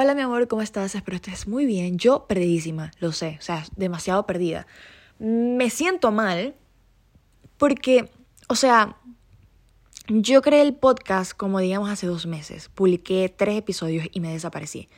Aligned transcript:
Hola 0.00 0.14
mi 0.14 0.22
amor, 0.22 0.46
¿cómo 0.46 0.62
estás? 0.62 0.94
Espero 0.94 1.16
estés 1.16 1.48
muy 1.48 1.66
bien. 1.66 1.98
Yo 1.98 2.26
perdidísima, 2.28 2.92
lo 3.00 3.10
sé, 3.10 3.36
o 3.40 3.42
sea, 3.42 3.64
demasiado 3.74 4.26
perdida. 4.26 4.64
Me 5.18 5.70
siento 5.70 6.12
mal 6.12 6.54
porque, 7.56 8.08
o 8.46 8.54
sea, 8.54 8.96
yo 10.06 10.40
creé 10.40 10.62
el 10.62 10.76
podcast 10.76 11.32
como 11.32 11.58
digamos 11.58 11.90
hace 11.90 12.06
dos 12.06 12.26
meses. 12.26 12.68
Publiqué 12.68 13.28
tres 13.36 13.58
episodios 13.58 14.06
y 14.12 14.20
me 14.20 14.32
desaparecí. 14.32 14.88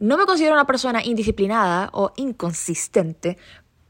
No 0.00 0.18
me 0.18 0.26
considero 0.26 0.54
una 0.54 0.66
persona 0.66 1.04
indisciplinada 1.04 1.90
o 1.92 2.12
inconsistente, 2.16 3.38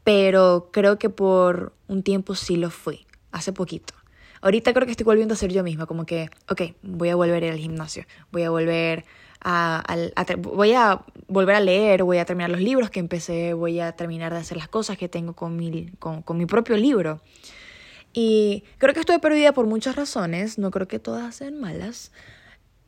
pero 0.03 0.69
creo 0.71 0.99
que 0.99 1.09
por 1.09 1.73
un 1.87 2.03
tiempo 2.03 2.35
sí 2.35 2.57
lo 2.57 2.69
fui, 2.69 3.07
hace 3.31 3.53
poquito. 3.53 3.95
Ahorita 4.41 4.71
creo 4.71 4.85
que 4.85 4.91
estoy 4.91 5.05
volviendo 5.05 5.33
a 5.33 5.37
ser 5.37 5.51
yo 5.51 5.63
misma, 5.63 5.87
como 5.87 6.05
que, 6.05 6.29
ok, 6.47 6.61
voy 6.83 7.09
a 7.09 7.15
volver 7.15 7.43
al 7.45 7.57
gimnasio, 7.57 8.05
voy 8.31 8.43
a 8.43 8.51
volver 8.51 9.03
a, 9.41 9.83
voy 10.39 10.73
a 10.73 11.01
volver 11.27 11.55
a 11.55 11.59
leer, 11.59 12.03
voy 12.03 12.17
a 12.17 12.25
terminar 12.25 12.49
los 12.49 12.61
libros 12.61 12.89
que 12.89 12.99
empecé, 12.99 13.53
voy 13.53 13.79
a 13.79 13.91
terminar 13.93 14.33
de 14.33 14.39
hacer 14.39 14.57
las 14.57 14.67
cosas 14.67 14.97
que 14.97 15.09
tengo 15.09 15.33
con 15.33 15.55
mi, 15.55 15.91
con, 15.99 16.21
con 16.21 16.37
mi 16.37 16.45
propio 16.45 16.77
libro. 16.77 17.21
Y 18.13 18.63
creo 18.77 18.93
que 18.93 19.01
estoy 19.01 19.19
perdida 19.19 19.53
por 19.53 19.67
muchas 19.67 19.95
razones, 19.95 20.57
no 20.57 20.71
creo 20.71 20.87
que 20.87 20.99
todas 20.99 21.35
sean 21.35 21.59
malas, 21.59 22.11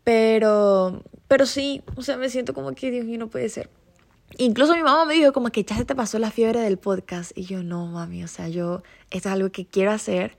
pero, 0.04 1.04
pero 1.28 1.46
sí, 1.46 1.84
o 1.96 2.02
sea, 2.02 2.18
me 2.18 2.30
siento 2.30 2.54
como 2.54 2.74
que 2.74 2.90
Dios 2.90 3.06
mío, 3.06 3.20
no 3.20 3.30
puede 3.30 3.50
ser. 3.50 3.70
Incluso 4.38 4.76
mi 4.76 4.84
mamá 4.84 5.06
me 5.06 5.16
dijo 5.16 5.34
como 5.34 5.50
que 5.50 5.64
ya 5.64 5.76
se 5.76 5.86
te 5.86 5.96
pasó 5.96 6.20
la 6.20 6.32
fiebre 6.32 6.60
del 6.62 6.78
podcast 6.78 7.36
y 7.38 7.44
yo 7.44 7.64
no, 7.64 7.88
mami, 7.88 8.24
o 8.24 8.28
sea, 8.28 8.48
yo, 8.48 8.84
esto 9.12 9.30
es 9.30 9.34
algo 9.34 9.52
que 9.52 9.66
quiero 9.66 9.92
hacer, 9.92 10.38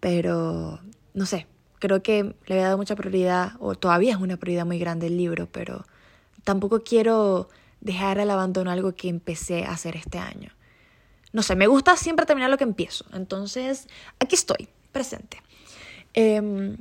pero 0.00 0.80
no 1.14 1.26
sé, 1.26 1.46
creo 1.82 2.00
que 2.00 2.22
le 2.46 2.54
había 2.54 2.66
dado 2.66 2.78
mucha 2.78 2.94
prioridad, 2.94 3.54
o 3.58 3.74
todavía 3.74 4.12
es 4.12 4.18
una 4.18 4.36
prioridad 4.36 4.64
muy 4.64 4.78
grande 4.78 5.08
el 5.08 5.16
libro, 5.16 5.48
pero 5.50 5.84
tampoco 6.44 6.84
quiero 6.84 7.48
dejar 7.80 8.20
al 8.20 8.30
abandono 8.30 8.70
algo 8.70 8.94
que 8.94 9.08
empecé 9.08 9.64
a 9.64 9.72
hacer 9.72 9.96
este 9.96 10.18
año. 10.18 10.50
No 11.32 11.42
sé, 11.42 11.56
me 11.56 11.66
gusta 11.66 11.96
siempre 11.96 12.24
terminar 12.24 12.50
lo 12.50 12.56
que 12.56 12.64
empiezo. 12.64 13.04
Entonces, 13.12 13.88
aquí 14.20 14.36
estoy, 14.36 14.68
presente. 14.92 15.42
Em, 16.14 16.76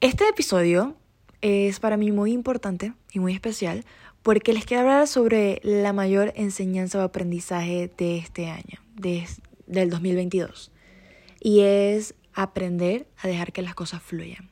este 0.00 0.28
episodio 0.28 0.94
es 1.40 1.80
para 1.80 1.96
mí 1.96 2.12
muy 2.12 2.32
importante 2.32 2.92
y 3.12 3.18
muy 3.18 3.32
especial 3.32 3.84
porque 4.22 4.52
les 4.52 4.66
quiero 4.66 4.82
hablar 4.82 5.08
sobre 5.08 5.60
la 5.64 5.92
mayor 5.92 6.32
enseñanza 6.36 7.00
o 7.00 7.02
aprendizaje 7.02 7.90
de 7.98 8.18
este 8.18 8.50
año, 8.50 8.78
de, 8.94 9.26
del 9.66 9.90
2022. 9.90 10.70
Y 11.40 11.60
es 11.60 12.14
aprender 12.38 13.08
a 13.20 13.26
dejar 13.26 13.52
que 13.52 13.62
las 13.62 13.74
cosas 13.74 14.00
fluyan. 14.00 14.50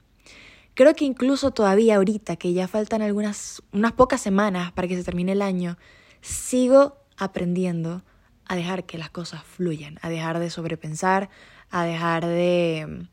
Creo 0.74 0.92
que 0.94 1.04
incluso 1.04 1.52
todavía 1.52 1.96
ahorita, 1.96 2.34
que 2.34 2.52
ya 2.52 2.66
faltan 2.66 3.00
algunas, 3.00 3.62
unas 3.72 3.92
pocas 3.92 4.20
semanas 4.20 4.72
para 4.72 4.88
que 4.88 4.96
se 4.96 5.04
termine 5.04 5.32
el 5.32 5.40
año, 5.40 5.78
sigo 6.20 6.96
aprendiendo 7.16 8.02
a 8.44 8.56
dejar 8.56 8.84
que 8.86 8.98
las 8.98 9.10
cosas 9.10 9.44
fluyan, 9.44 9.98
a 10.02 10.08
dejar 10.08 10.40
de 10.40 10.50
sobrepensar, 10.50 11.30
a 11.70 11.84
dejar 11.84 12.26
de 12.26 12.86
mm, 12.88 13.08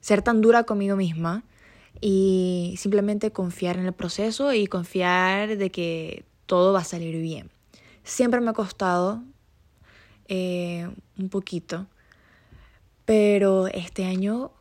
ser 0.00 0.20
tan 0.20 0.42
dura 0.42 0.64
conmigo 0.64 0.94
misma 0.94 1.44
y 1.98 2.74
simplemente 2.76 3.32
confiar 3.32 3.78
en 3.78 3.86
el 3.86 3.94
proceso 3.94 4.52
y 4.52 4.66
confiar 4.66 5.56
de 5.56 5.70
que 5.70 6.26
todo 6.44 6.74
va 6.74 6.80
a 6.80 6.84
salir 6.84 7.16
bien. 7.16 7.50
Siempre 8.04 8.40
me 8.40 8.50
ha 8.50 8.54
costado 8.54 9.22
eh, 10.26 10.88
un 11.18 11.30
poquito 11.30 11.86
pero 13.08 13.68
este 13.68 14.04
año 14.04 14.52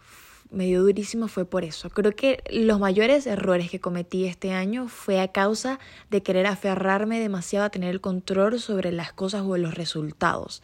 me 0.52 0.68
dio 0.68 0.82
durísimo 0.82 1.28
fue 1.28 1.44
por 1.44 1.66
eso. 1.66 1.90
Creo 1.90 2.16
que 2.16 2.42
los 2.50 2.80
mayores 2.80 3.28
errores 3.28 3.70
que 3.70 3.82
cometí 3.82 4.24
este 4.24 4.54
año 4.54 4.88
fue 4.88 5.20
a 5.20 5.34
causa 5.34 5.80
de 6.10 6.24
querer 6.24 6.48
aferrarme 6.48 7.20
demasiado 7.20 7.66
a 7.66 7.70
tener 7.72 7.90
el 7.90 8.00
control 8.00 8.62
sobre 8.62 8.94
las 8.94 9.12
cosas 9.12 9.44
o 9.46 9.58
los 9.58 9.76
resultados. 9.76 10.64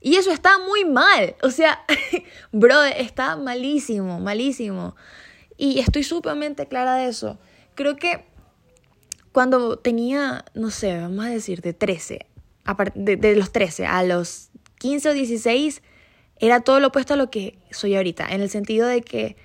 Y 0.00 0.14
eso 0.14 0.30
está 0.30 0.60
muy 0.60 0.84
mal. 0.84 1.34
O 1.42 1.50
sea, 1.50 1.84
bro, 2.52 2.84
está 2.84 3.34
malísimo, 3.34 4.20
malísimo. 4.20 4.94
Y 5.56 5.80
estoy 5.80 6.04
sumamente 6.04 6.68
clara 6.68 6.94
de 6.94 7.08
eso. 7.08 7.40
Creo 7.74 7.96
que 7.96 8.26
cuando 9.32 9.76
tenía, 9.76 10.44
no 10.54 10.70
sé, 10.70 11.00
vamos 11.00 11.24
a 11.24 11.30
decir, 11.30 11.62
de 11.62 11.72
13, 11.72 12.26
de, 12.94 13.16
de 13.16 13.34
los 13.34 13.50
13 13.50 13.86
a 13.86 14.04
los 14.04 14.50
15 14.78 15.08
o 15.08 15.12
16, 15.14 15.82
era 16.38 16.60
todo 16.60 16.80
lo 16.80 16.88
opuesto 16.88 17.14
a 17.14 17.16
lo 17.16 17.30
que 17.30 17.58
soy 17.70 17.94
ahorita, 17.96 18.26
en 18.28 18.40
el 18.40 18.50
sentido 18.50 18.86
de 18.86 19.02
que 19.02 19.36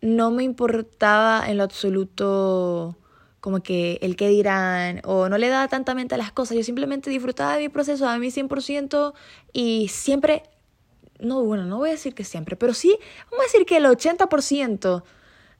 no 0.00 0.30
me 0.30 0.44
importaba 0.44 1.48
en 1.48 1.56
lo 1.56 1.64
absoluto 1.64 2.96
como 3.40 3.62
que 3.62 3.98
el 4.02 4.16
que 4.16 4.28
dirán 4.28 5.00
o 5.04 5.28
no 5.28 5.38
le 5.38 5.48
daba 5.48 5.68
tanta 5.68 5.94
mente 5.94 6.14
a 6.14 6.18
las 6.18 6.32
cosas, 6.32 6.56
yo 6.56 6.62
simplemente 6.62 7.08
disfrutaba 7.08 7.54
de 7.54 7.62
mi 7.62 7.68
proceso 7.68 8.08
a 8.08 8.18
mi 8.18 8.28
100% 8.28 9.14
y 9.52 9.88
siempre, 9.88 10.42
no, 11.20 11.42
bueno, 11.44 11.64
no 11.64 11.78
voy 11.78 11.90
a 11.90 11.92
decir 11.92 12.14
que 12.14 12.24
siempre, 12.24 12.56
pero 12.56 12.74
sí, 12.74 12.96
vamos 13.30 13.46
a 13.46 13.48
decir 13.50 13.64
que 13.64 13.76
el 13.76 13.86
80% 13.86 15.02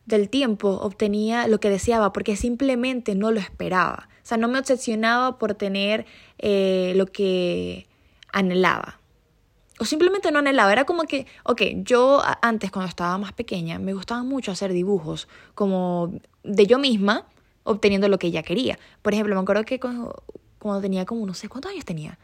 del 0.06 0.28
tiempo 0.28 0.70
obtenía 0.70 1.46
lo 1.46 1.60
que 1.60 1.70
deseaba 1.70 2.12
porque 2.12 2.34
simplemente 2.34 3.14
no 3.14 3.30
lo 3.30 3.40
esperaba. 3.40 4.08
O 4.22 4.26
sea, 4.28 4.38
no 4.38 4.48
me 4.48 4.58
obsesionaba 4.58 5.38
por 5.38 5.54
tener 5.54 6.06
eh, 6.38 6.92
lo 6.96 7.06
que 7.06 7.86
anhelaba 8.32 8.97
o 9.78 9.84
simplemente 9.84 10.30
no 10.30 10.40
anhelaba. 10.40 10.72
Era 10.72 10.84
como 10.84 11.04
que, 11.04 11.26
ok, 11.44 11.62
yo 11.76 12.22
antes 12.42 12.70
cuando 12.70 12.88
estaba 12.88 13.16
más 13.18 13.32
pequeña 13.32 13.78
me 13.78 13.94
gustaba 13.94 14.22
mucho 14.22 14.52
hacer 14.52 14.72
dibujos 14.72 15.28
como 15.54 16.12
de 16.42 16.66
yo 16.66 16.78
misma 16.78 17.26
obteniendo 17.62 18.08
lo 18.08 18.18
que 18.18 18.28
ella 18.28 18.42
quería. 18.42 18.78
Por 19.02 19.12
ejemplo, 19.12 19.34
me 19.34 19.42
acuerdo 19.42 19.64
que 19.64 19.78
cuando, 19.78 20.22
tenía 20.80 21.04
como, 21.04 21.24
no 21.26 21.34
sé, 21.34 21.48
¿cuántos 21.48 21.70
años 21.72 21.84
tenía? 21.84 22.18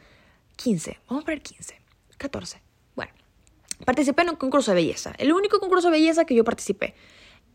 15, 0.56 0.98
vamos 1.08 1.22
a 1.22 1.24
poner 1.26 1.42
15, 1.42 1.80
14. 2.16 2.62
Bueno, 2.96 3.12
participé 3.84 4.22
en 4.22 4.30
un 4.30 4.36
concurso 4.36 4.70
de 4.70 4.76
belleza, 4.76 5.12
el 5.18 5.32
único 5.32 5.60
concurso 5.60 5.88
de 5.88 5.98
belleza 5.98 6.24
que 6.24 6.34
yo 6.34 6.44
participé. 6.44 6.94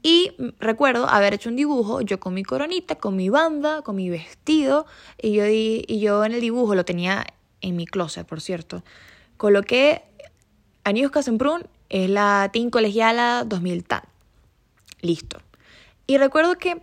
Y 0.01 0.31
recuerdo 0.59 1.09
haber 1.09 1.33
hecho 1.33 1.49
un 1.49 1.57
dibujo, 1.57 1.99
yo 2.01 2.21
con 2.21 2.33
mi 2.33 2.43
coronita, 2.43 2.95
con 2.95 3.17
mi 3.17 3.29
banda, 3.29 3.81
con 3.81 3.97
mi 3.97 4.09
vestido, 4.09 4.85
y 5.21 5.33
yo, 5.33 5.45
y 5.47 5.99
yo 5.99 6.23
en 6.23 6.31
el 6.31 6.41
dibujo 6.41 6.75
lo 6.75 6.85
tenía 6.85 7.25
en 7.59 7.75
mi 7.75 7.85
closet, 7.85 8.25
por 8.25 8.39
cierto 8.39 8.83
coloqué 9.39 10.03
Aniuska 10.83 11.23
Semprún 11.23 11.63
es 11.87 12.09
la 12.09 12.49
Team 12.51 12.69
Colegiala 12.69 13.45
2000 13.47 13.85
TAN. 13.85 14.01
Listo. 15.01 15.41
Y 16.07 16.17
recuerdo 16.17 16.57
que 16.57 16.81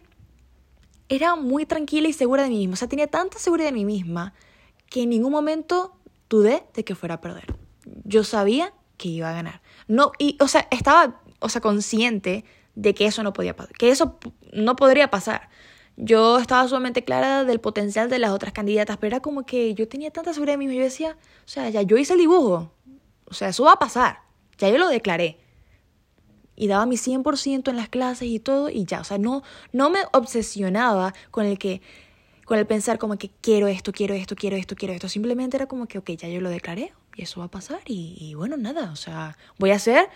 era 1.11 1.37
muy 1.37 1.67
tranquila 1.67 2.09
y 2.09 2.15
segura 2.15 2.45
de 2.45 2.49
mí 2.49 2.57
misma. 2.57 2.73
O 2.73 2.77
sea, 2.77 2.89
tenía 2.89 3.09
tanta 3.09 3.39
seguridad 3.39 3.69
de 3.69 3.75
mí 3.75 3.85
misma 3.85 4.33
que 4.89 5.03
en 5.03 5.11
ningún 5.11 5.33
momento 5.33 5.99
dudé 6.31 6.65
de 6.73 6.83
que 6.83 6.95
fuera 6.95 7.17
a 7.17 7.21
perder. 7.21 7.55
Yo 8.05 8.25
sabía 8.25 8.73
que 8.97 9.11
iba 9.11 9.29
a 9.29 9.35
ganar. 9.35 9.61
No, 9.87 10.13
y, 10.19 10.39
o 10.41 10.49
sea, 10.49 10.67
estaba, 10.71 11.21
o 11.41 11.51
sea, 11.51 11.61
consciente 11.61 12.47
de 12.75 12.95
que 12.95 13.05
eso 13.05 13.23
no 13.23 13.35
podía 13.35 13.55
pasar, 13.55 13.77
que 13.77 13.91
eso 13.91 14.19
no 14.55 14.77
podría 14.77 15.11
pasar. 15.11 15.51
Yo 15.97 16.39
estaba 16.39 16.69
sumamente 16.69 17.05
clara 17.05 17.45
del 17.45 17.59
potencial 17.59 18.11
de 18.11 18.19
las 18.19 18.31
otras 18.31 18.53
candidatas, 18.53 18.99
pero 18.99 19.17
era 19.17 19.21
como 19.21 19.47
que 19.47 19.75
yo 19.75 19.89
tenía 19.89 20.11
tanta 20.11 20.35
seguridad 20.35 20.59
de 20.59 20.67
mí. 20.67 20.75
Yo 20.75 20.83
decía, 20.83 21.17
o 21.45 21.49
sea, 21.49 21.71
ya 21.71 21.83
yo 21.83 21.97
hice 21.97 22.13
el 22.13 22.19
dibujo. 22.19 22.71
O 23.25 23.35
sea, 23.35 23.49
eso 23.49 23.65
va 23.65 23.73
a 23.73 23.79
pasar. 23.79 24.21
Ya 24.59 24.69
yo 24.69 24.79
lo 24.79 24.89
declaré. 24.89 25.39
Y 26.55 26.69
daba 26.69 26.87
mi 26.87 26.97
100% 26.97 27.69
en 27.69 27.77
las 27.77 27.89
clases 27.89 28.29
y 28.29 28.39
todo 28.39 28.69
y 28.69 28.85
ya. 28.85 29.01
O 29.01 29.05
sea, 29.05 29.19
no, 29.19 29.43
no 29.73 29.91
me 29.91 30.01
obsesionaba 30.13 31.15
con 31.31 31.47
el 31.47 31.59
que 31.59 31.81
con 32.45 32.61
el 32.61 32.67
pensar 32.67 32.99
como 32.99 33.19
que 33.19 33.29
quiero 33.41 33.67
esto, 33.67 33.91
quiero 33.91 34.15
esto, 34.15 34.37
quiero 34.37 34.57
esto, 34.57 34.77
quiero 34.77 34.95
esto. 34.95 35.09
Simplemente 35.09 35.57
era 35.57 35.67
como 35.67 35.87
que, 35.87 35.99
ok, 35.99 36.11
ya 36.13 36.29
yo 36.29 36.41
lo 36.41 36.49
declaré 36.49 36.93
y 37.17 37.23
eso 37.23 37.41
va 37.41 37.47
a 37.47 37.51
pasar 37.51 37.81
y, 37.87 38.17
y 38.21 38.35
bueno, 38.35 38.57
nada. 38.57 38.93
O 38.93 38.97
sea, 38.97 39.37
voy 39.59 39.73
a 39.73 39.77
hacer 39.77 40.09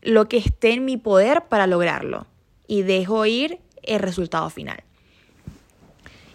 lo 0.00 0.28
que 0.28 0.36
esté 0.36 0.74
en 0.74 0.84
mi 0.84 0.96
poder 0.96 1.46
para 1.48 1.66
lograrlo. 1.66 2.26
Y 2.68 2.82
dejo 2.82 3.26
ir 3.26 3.60
el 3.82 3.98
resultado 3.98 4.48
final. 4.48 4.84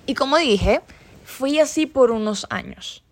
Y 0.08 0.16
como 0.16 0.38
dije, 0.38 0.82
fui 1.26 1.60
así 1.60 1.86
por 1.86 2.12
unos 2.12 2.48
años. 2.50 3.04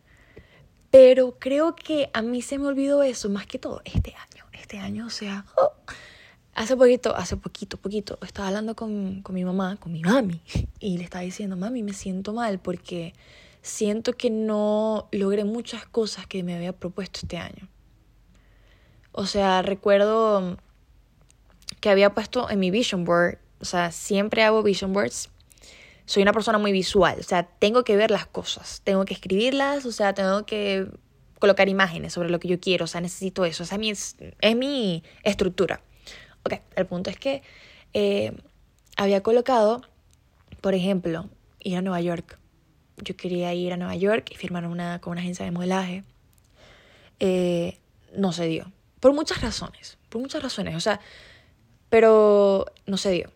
Pero 0.89 1.37
creo 1.37 1.75
que 1.75 2.09
a 2.13 2.21
mí 2.21 2.41
se 2.41 2.57
me 2.57 2.67
olvidó 2.67 3.03
eso 3.03 3.29
más 3.29 3.45
que 3.45 3.59
todo 3.59 3.81
este 3.83 4.15
año. 4.15 4.45
Este 4.53 4.79
año, 4.79 5.05
o 5.05 5.09
sea, 5.09 5.45
oh, 5.57 5.73
hace 6.55 6.77
poquito, 6.77 7.13
hace 7.13 7.35
poquito, 7.35 7.75
poquito, 7.75 8.17
estaba 8.21 8.47
hablando 8.47 8.77
con, 8.77 9.21
con 9.21 9.35
mi 9.35 9.43
mamá, 9.43 9.75
con 9.75 9.91
mi 9.91 10.01
mami, 10.01 10.41
y 10.79 10.97
le 10.97 11.03
estaba 11.03 11.23
diciendo, 11.23 11.57
mami, 11.57 11.83
me 11.83 11.91
siento 11.91 12.31
mal 12.31 12.59
porque 12.59 13.13
siento 13.61 14.13
que 14.13 14.29
no 14.29 15.09
logré 15.11 15.43
muchas 15.43 15.85
cosas 15.85 16.25
que 16.27 16.43
me 16.43 16.55
había 16.55 16.71
propuesto 16.71 17.19
este 17.23 17.37
año. 17.37 17.67
O 19.11 19.25
sea, 19.25 19.61
recuerdo 19.61 20.57
que 21.81 21.89
había 21.89 22.13
puesto 22.13 22.49
en 22.49 22.59
mi 22.59 22.71
vision 22.71 23.03
board, 23.03 23.37
o 23.59 23.65
sea, 23.65 23.91
siempre 23.91 24.43
hago 24.43 24.63
vision 24.63 24.93
boards 24.93 25.29
soy 26.05 26.23
una 26.23 26.33
persona 26.33 26.57
muy 26.57 26.71
visual, 26.71 27.17
o 27.19 27.23
sea, 27.23 27.43
tengo 27.43 27.83
que 27.83 27.95
ver 27.95 28.11
las 28.11 28.27
cosas, 28.27 28.81
tengo 28.83 29.05
que 29.05 29.13
escribirlas, 29.13 29.85
o 29.85 29.91
sea, 29.91 30.13
tengo 30.13 30.45
que 30.45 30.87
colocar 31.39 31.67
imágenes 31.69 32.13
sobre 32.13 32.29
lo 32.29 32.39
que 32.39 32.47
yo 32.47 32.59
quiero, 32.59 32.85
o 32.85 32.87
sea, 32.87 33.01
necesito 33.01 33.45
eso, 33.45 33.63
o 33.63 33.65
sea, 33.65 33.77
es, 33.81 34.15
es 34.39 34.55
mi 34.55 35.03
estructura. 35.23 35.81
Ok, 36.43 36.53
el 36.75 36.85
punto 36.85 37.09
es 37.09 37.17
que 37.17 37.41
eh, 37.93 38.33
había 38.97 39.21
colocado, 39.23 39.81
por 40.61 40.75
ejemplo, 40.75 41.29
ir 41.59 41.77
a 41.77 41.81
Nueva 41.81 42.01
York. 42.01 42.37
Yo 42.97 43.17
quería 43.17 43.53
ir 43.53 43.73
a 43.73 43.77
Nueva 43.77 43.95
York 43.95 44.29
y 44.31 44.35
firmar 44.35 44.67
una, 44.67 45.01
con 45.01 45.11
una 45.11 45.21
agencia 45.21 45.43
de 45.43 45.51
modelaje. 45.51 46.03
Eh, 47.19 47.77
no 48.15 48.31
se 48.31 48.47
dio. 48.47 48.71
Por 48.99 49.13
muchas 49.13 49.41
razones. 49.41 49.97
Por 50.09 50.21
muchas 50.21 50.41
razones. 50.41 50.75
O 50.75 50.79
sea, 50.79 50.99
pero 51.89 52.65
no 52.85 52.97
se 52.97 53.11
dio. 53.11 53.31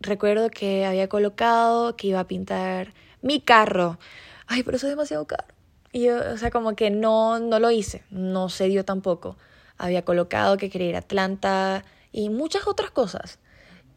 Recuerdo 0.00 0.50
que 0.50 0.84
había 0.84 1.08
colocado 1.08 1.96
que 1.96 2.08
iba 2.08 2.20
a 2.20 2.26
pintar 2.26 2.92
mi 3.22 3.40
carro. 3.40 3.98
Ay, 4.46 4.62
pero 4.62 4.76
eso 4.76 4.86
es 4.86 4.92
demasiado 4.92 5.26
caro. 5.26 5.46
Y 5.92 6.04
yo, 6.04 6.18
o 6.32 6.36
sea, 6.36 6.50
como 6.50 6.76
que 6.76 6.90
no, 6.90 7.38
no 7.38 7.58
lo 7.58 7.70
hice. 7.70 8.04
No 8.10 8.48
se 8.48 8.68
dio 8.68 8.84
tampoco. 8.84 9.36
Había 9.78 10.04
colocado 10.04 10.56
que 10.56 10.70
quería 10.70 10.88
ir 10.88 10.96
a 10.96 11.00
Atlanta 11.00 11.84
y 12.12 12.28
muchas 12.28 12.66
otras 12.66 12.90
cosas. 12.90 13.38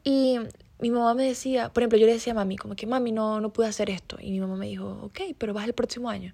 Y 0.04 0.40
mi 0.80 0.92
mamá 0.92 1.14
me 1.14 1.26
decía, 1.26 1.70
por 1.70 1.84
ejemplo, 1.84 2.00
yo 2.00 2.06
le 2.06 2.14
decía 2.14 2.32
a 2.32 2.36
mami, 2.36 2.56
como 2.56 2.76
que 2.76 2.88
mami, 2.88 3.12
no, 3.12 3.42
no 3.42 3.52
pude 3.52 3.68
hacer 3.68 3.90
esto. 3.90 4.18
Y 4.20 4.32
mi 4.32 4.40
mamá 4.40 4.56
me 4.56 4.68
dijo, 4.68 5.00
ok, 5.04 5.36
pero 5.38 5.54
vas 5.54 5.66
el 5.66 5.74
próximo 5.74 6.10
año. 6.10 6.34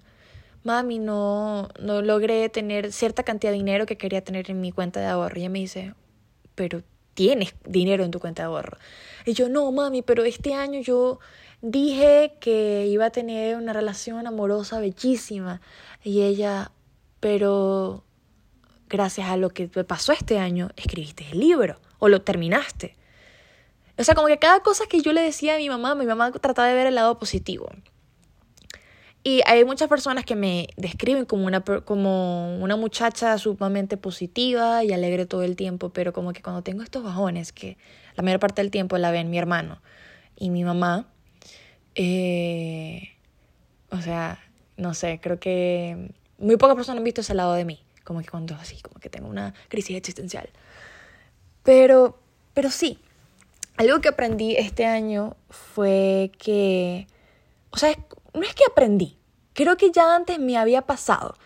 Mami, 0.62 0.98
no, 0.98 1.68
no 1.80 2.02
logré 2.02 2.48
tener 2.48 2.92
cierta 2.92 3.22
cantidad 3.22 3.52
de 3.52 3.58
dinero 3.58 3.86
que 3.86 3.96
quería 3.96 4.22
tener 4.22 4.50
en 4.50 4.60
mi 4.60 4.72
cuenta 4.72 5.00
de 5.00 5.06
ahorro. 5.06 5.36
Y 5.36 5.40
ella 5.40 5.50
me 5.50 5.58
dice, 5.58 5.94
pero 6.54 6.82
tienes 7.14 7.54
dinero 7.64 8.04
en 8.04 8.10
tu 8.10 8.20
cuenta 8.20 8.42
de 8.42 8.46
ahorro. 8.46 8.78
Y 9.26 9.34
yo, 9.34 9.48
no, 9.48 9.70
mami, 9.72 10.02
pero 10.02 10.24
este 10.24 10.54
año 10.54 10.80
yo 10.80 11.18
dije 11.60 12.34
que 12.40 12.86
iba 12.86 13.06
a 13.06 13.10
tener 13.10 13.56
una 13.56 13.72
relación 13.72 14.26
amorosa 14.26 14.78
bellísima. 14.78 15.60
Y 16.04 16.22
ella, 16.22 16.70
pero 17.20 18.04
gracias 18.88 19.28
a 19.28 19.36
lo 19.36 19.50
que 19.50 19.66
te 19.66 19.84
pasó 19.84 20.12
este 20.12 20.38
año, 20.38 20.70
escribiste 20.76 21.26
el 21.32 21.40
libro 21.40 21.80
o 21.98 22.08
lo 22.08 22.22
terminaste. 22.22 22.96
O 23.98 24.04
sea, 24.04 24.14
como 24.14 24.28
que 24.28 24.38
cada 24.38 24.60
cosa 24.60 24.84
que 24.86 25.00
yo 25.00 25.12
le 25.12 25.22
decía 25.22 25.54
a 25.54 25.58
mi 25.58 25.68
mamá, 25.68 25.94
mi 25.96 26.06
mamá 26.06 26.30
trataba 26.30 26.68
de 26.68 26.74
ver 26.74 26.86
el 26.86 26.94
lado 26.94 27.18
positivo. 27.18 27.68
Y 29.24 29.40
hay 29.44 29.64
muchas 29.64 29.88
personas 29.88 30.24
que 30.24 30.36
me 30.36 30.68
describen 30.76 31.24
como 31.24 31.46
una, 31.46 31.60
como 31.62 32.58
una 32.58 32.76
muchacha 32.76 33.36
sumamente 33.38 33.96
positiva 33.96 34.84
y 34.84 34.92
alegre 34.92 35.26
todo 35.26 35.42
el 35.42 35.56
tiempo, 35.56 35.88
pero 35.88 36.12
como 36.12 36.32
que 36.32 36.42
cuando 36.42 36.62
tengo 36.62 36.84
estos 36.84 37.02
bajones, 37.02 37.52
que 37.52 37.76
la 38.16 38.22
mayor 38.22 38.40
parte 38.40 38.62
del 38.62 38.70
tiempo 38.70 38.98
la 38.98 39.10
ven 39.10 39.30
mi 39.30 39.38
hermano 39.38 39.80
y 40.36 40.50
mi 40.50 40.64
mamá, 40.64 41.06
eh, 41.94 43.10
o 43.90 44.00
sea, 44.00 44.38
no 44.76 44.94
sé, 44.94 45.20
creo 45.22 45.38
que 45.38 46.14
muy 46.38 46.56
pocas 46.56 46.76
personas 46.76 46.98
han 46.98 47.04
visto 47.04 47.20
ese 47.20 47.34
lado 47.34 47.54
de 47.54 47.64
mí, 47.64 47.82
como 48.04 48.20
que 48.20 48.28
cuando 48.28 48.54
así, 48.54 48.80
como 48.82 49.00
que 49.00 49.08
tengo 49.08 49.28
una 49.28 49.54
crisis 49.68 49.96
existencial. 49.96 50.48
Pero, 51.62 52.18
pero 52.54 52.70
sí, 52.70 52.98
algo 53.76 54.00
que 54.00 54.08
aprendí 54.08 54.56
este 54.56 54.86
año 54.86 55.36
fue 55.50 56.30
que, 56.38 57.06
o 57.70 57.78
sea, 57.78 57.96
no 58.34 58.42
es 58.42 58.54
que 58.54 58.64
aprendí, 58.70 59.18
creo 59.52 59.76
que 59.76 59.90
ya 59.90 60.14
antes 60.14 60.38
me 60.38 60.56
había 60.56 60.82
pasado. 60.82 61.36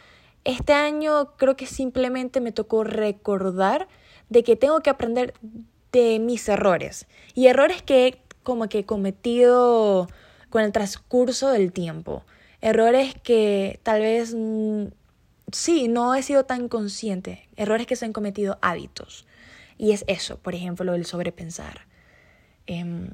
Este 0.45 0.73
año 0.73 1.37
creo 1.37 1.57
que 1.57 1.67
simplemente 1.67 2.41
me 2.41 2.53
tocó 2.53 2.83
recordar 2.83 3.89
de 4.31 4.43
que 4.43 4.57
tengo 4.57 4.81
que 4.81 4.91
aprender 4.91 5.35
de 5.93 6.19
mis 6.19 6.49
errores 6.49 7.07
y 7.35 7.47
errores 7.47 7.83
que 7.83 8.07
he 8.07 8.23
como 8.43 8.69
que 8.69 8.85
cometido 8.85 10.09
con 10.49 10.63
el 10.63 10.73
transcurso 10.73 11.51
del 11.51 11.73
tiempo. 11.73 12.25
Errores 12.61 13.15
que 13.23 13.81
tal 13.83 14.01
vez 14.01 14.35
mm, 14.37 14.87
sí, 15.53 15.89
no 15.89 16.15
he 16.15 16.23
sido 16.23 16.45
tan 16.45 16.69
consciente. 16.69 17.49
Errores 17.57 17.87
que 17.87 17.97
se 17.97 18.05
han 18.05 18.13
cometido 18.13 18.59
hábitos. 18.61 19.27
Y 19.79 19.93
es 19.93 20.05
eso, 20.09 20.39
por 20.39 20.55
ejemplo, 20.55 20.85
lo 20.85 20.93
del 20.93 21.07
sobrepensar. 21.07 21.87
Em, 22.67 23.11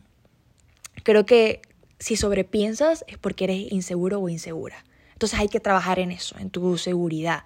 creo 1.03 1.27
que 1.27 1.63
si 1.99 2.17
sobrepiensas 2.17 3.05
es 3.07 3.19
porque 3.19 3.45
eres 3.45 3.73
inseguro 3.73 4.21
o 4.21 4.29
insegura. 4.29 4.85
Entonces 5.13 5.39
hay 5.39 5.49
que 5.49 5.61
trabajar 5.61 5.99
en 5.99 6.11
eso, 6.11 6.37
en 6.39 6.51
tu 6.51 6.77
seguridad, 6.77 7.45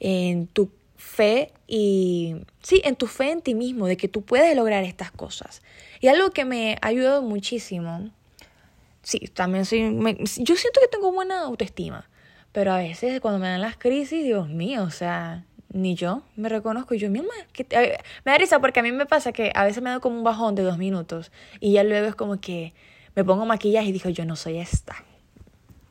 en 0.00 0.46
tu 0.46 0.70
fe 1.04 1.52
y 1.68 2.34
sí, 2.62 2.80
en 2.84 2.96
tu 2.96 3.06
fe 3.06 3.30
en 3.30 3.42
ti 3.42 3.54
mismo, 3.54 3.86
de 3.86 3.96
que 3.96 4.08
tú 4.08 4.22
puedes 4.22 4.56
lograr 4.56 4.82
estas 4.84 5.10
cosas. 5.10 5.62
Y 6.00 6.08
algo 6.08 6.30
que 6.30 6.44
me 6.44 6.78
ha 6.80 6.88
ayudado 6.88 7.22
muchísimo, 7.22 8.10
sí, 9.02 9.20
también 9.32 9.64
soy, 9.64 9.80
yo 9.80 10.56
siento 10.56 10.80
que 10.80 10.88
tengo 10.90 11.12
buena 11.12 11.42
autoestima, 11.42 12.08
pero 12.52 12.72
a 12.72 12.78
veces 12.78 13.20
cuando 13.20 13.38
me 13.38 13.48
dan 13.48 13.60
las 13.60 13.76
crisis, 13.76 14.24
Dios 14.24 14.48
mío, 14.48 14.82
o 14.82 14.90
sea, 14.90 15.44
ni 15.72 15.94
yo 15.94 16.22
me 16.36 16.48
reconozco. 16.48 16.94
Yo, 16.94 17.10
mi 17.10 17.20
mamá, 17.20 17.34
que 17.52 17.66
me 18.24 18.32
da 18.32 18.38
risa 18.38 18.60
porque 18.60 18.80
a 18.80 18.82
mí 18.82 18.92
me 18.92 19.06
pasa 19.06 19.32
que 19.32 19.52
a 19.54 19.64
veces 19.64 19.82
me 19.82 19.90
da 19.90 20.00
como 20.00 20.16
un 20.16 20.24
bajón 20.24 20.54
de 20.54 20.62
dos 20.62 20.78
minutos 20.78 21.32
y 21.60 21.72
ya 21.72 21.84
luego 21.84 22.06
es 22.06 22.14
como 22.14 22.40
que 22.40 22.72
me 23.14 23.24
pongo 23.24 23.44
maquillaje 23.44 23.88
y 23.88 23.92
digo, 23.92 24.08
yo 24.08 24.24
no 24.24 24.36
soy 24.36 24.58
esta. 24.58 24.96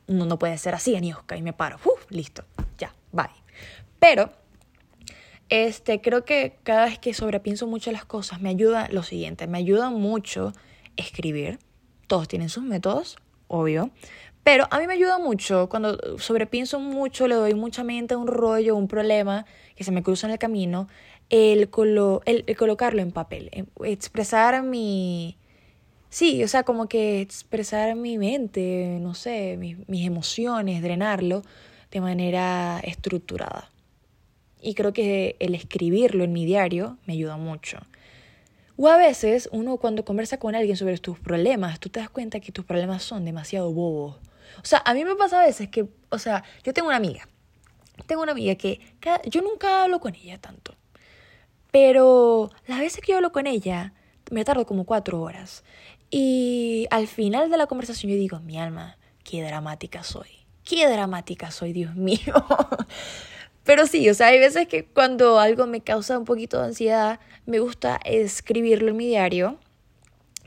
No, 0.06 0.26
no 0.26 0.38
puede 0.38 0.58
ser 0.58 0.74
así, 0.74 0.96
Aniosca, 0.96 1.36
y 1.36 1.42
me 1.42 1.52
paro. 1.52 1.78
Uf, 1.84 2.10
listo, 2.10 2.44
ya, 2.78 2.94
bye. 3.12 3.30
Pero, 3.98 4.30
este, 5.54 6.00
creo 6.00 6.24
que 6.24 6.56
cada 6.64 6.86
vez 6.86 6.98
que 6.98 7.14
sobrepienso 7.14 7.68
mucho 7.68 7.92
las 7.92 8.04
cosas, 8.04 8.40
me 8.40 8.48
ayuda 8.48 8.88
lo 8.90 9.04
siguiente, 9.04 9.46
me 9.46 9.58
ayuda 9.58 9.88
mucho 9.90 10.52
escribir. 10.96 11.60
Todos 12.08 12.26
tienen 12.26 12.48
sus 12.48 12.64
métodos, 12.64 13.16
obvio, 13.46 13.90
pero 14.42 14.66
a 14.70 14.80
mí 14.80 14.86
me 14.86 14.94
ayuda 14.94 15.18
mucho 15.18 15.68
cuando 15.68 16.18
sobrepienso 16.18 16.80
mucho, 16.80 17.28
le 17.28 17.36
doy 17.36 17.54
mucha 17.54 17.84
mente 17.84 18.14
a 18.14 18.18
un 18.18 18.26
rollo, 18.26 18.76
un 18.76 18.88
problema 18.88 19.46
que 19.76 19.84
se 19.84 19.92
me 19.92 20.02
cruza 20.02 20.26
en 20.26 20.32
el 20.32 20.38
camino, 20.38 20.88
el, 21.30 21.70
el, 22.26 22.56
colocarlo 22.56 23.00
en 23.00 23.12
papel, 23.12 23.50
expresar 23.84 24.62
mi... 24.62 25.38
Sí, 26.10 26.44
o 26.44 26.48
sea, 26.48 26.62
como 26.62 26.88
que 26.88 27.20
expresar 27.20 27.96
mi 27.96 28.18
mente, 28.18 28.98
no 29.00 29.14
sé, 29.14 29.56
mis 29.56 30.06
emociones, 30.06 30.82
drenarlo 30.82 31.42
de 31.90 32.00
manera 32.00 32.80
estructurada. 32.84 33.73
Y 34.64 34.74
creo 34.74 34.92
que 34.92 35.36
el 35.38 35.54
escribirlo 35.54 36.24
en 36.24 36.32
mi 36.32 36.44
diario 36.44 36.98
me 37.06 37.12
ayuda 37.12 37.36
mucho. 37.36 37.78
O 38.76 38.88
a 38.88 38.96
veces 38.96 39.48
uno 39.52 39.76
cuando 39.76 40.04
conversa 40.04 40.38
con 40.38 40.54
alguien 40.54 40.76
sobre 40.76 40.98
tus 40.98 41.20
problemas, 41.20 41.78
tú 41.78 41.90
te 41.90 42.00
das 42.00 42.10
cuenta 42.10 42.40
que 42.40 42.50
tus 42.50 42.64
problemas 42.64 43.02
son 43.02 43.24
demasiado 43.24 43.72
bobos 43.72 44.16
o 44.62 44.64
sea, 44.64 44.82
a 44.84 44.94
mí 44.94 45.04
me 45.04 45.16
pasa 45.16 45.42
a 45.42 45.46
veces 45.46 45.68
que, 45.68 45.86
o 46.10 46.18
sea, 46.18 46.44
yo 46.62 46.72
tengo 46.72 46.88
una 46.88 46.96
amiga. 46.96 47.28
Tengo 48.06 48.22
una 48.22 48.32
amiga 48.32 48.54
que 48.56 48.80
yo 49.26 49.40
nunca 49.42 49.84
hablo 49.84 50.00
con 50.00 50.14
ella 50.14 50.38
tanto. 50.40 50.74
Pero 51.70 52.50
las 52.66 52.78
veces 52.80 53.00
que 53.00 53.12
yo 53.12 53.16
hablo 53.16 53.32
con 53.32 53.46
ella, 53.46 53.94
me 54.30 54.44
tardo 54.44 54.66
como 54.66 54.84
cuatro 54.84 55.20
horas. 55.20 55.64
Y 56.10 56.86
al 56.90 57.08
final 57.08 57.50
de 57.50 57.56
la 57.56 57.66
conversación 57.66 58.12
yo 58.12 58.18
digo, 58.18 58.38
mi 58.40 58.58
alma, 58.58 58.96
qué 59.24 59.42
dramática 59.42 60.02
soy. 60.02 60.28
Qué 60.64 60.88
dramática 60.88 61.50
soy, 61.50 61.72
Dios 61.72 61.94
mío. 61.94 62.34
Pero 63.64 63.86
sí, 63.86 64.08
o 64.10 64.14
sea, 64.14 64.28
hay 64.28 64.38
veces 64.38 64.68
que 64.68 64.84
cuando 64.84 65.40
algo 65.40 65.66
me 65.66 65.80
causa 65.80 66.18
un 66.18 66.24
poquito 66.24 66.58
de 66.58 66.66
ansiedad, 66.66 67.20
me 67.46 67.58
gusta 67.58 67.98
escribirlo 68.04 68.90
en 68.90 68.96
mi 68.96 69.06
diario 69.06 69.58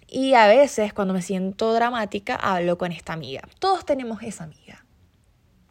y 0.07 0.35
a 0.35 0.47
veces 0.47 0.93
cuando 0.93 1.13
me 1.13 1.21
siento 1.21 1.73
dramática 1.73 2.35
hablo 2.35 2.77
con 2.77 2.91
esta 2.91 3.13
amiga. 3.13 3.41
Todos 3.59 3.85
tenemos 3.85 4.21
esa 4.23 4.43
amiga. 4.43 4.85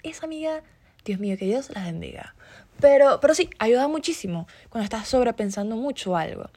Esa 0.03 0.27
amiga, 0.27 0.63
Dios 1.05 1.21
mío, 1.21 1.37
que 1.39 1.47
Dios 1.47 1.71
la 1.75 1.85
bendiga. 1.85 2.35
Pero, 2.81 3.19
pero 3.21 3.35
sí, 3.35 3.49
ayuda 3.59 3.89
muchísimo 3.89 4.47
cuando 4.69 4.85
estás 4.85 5.09
sobrepensando 5.09 5.77
mucho 5.77 6.17
algo. 6.17 6.51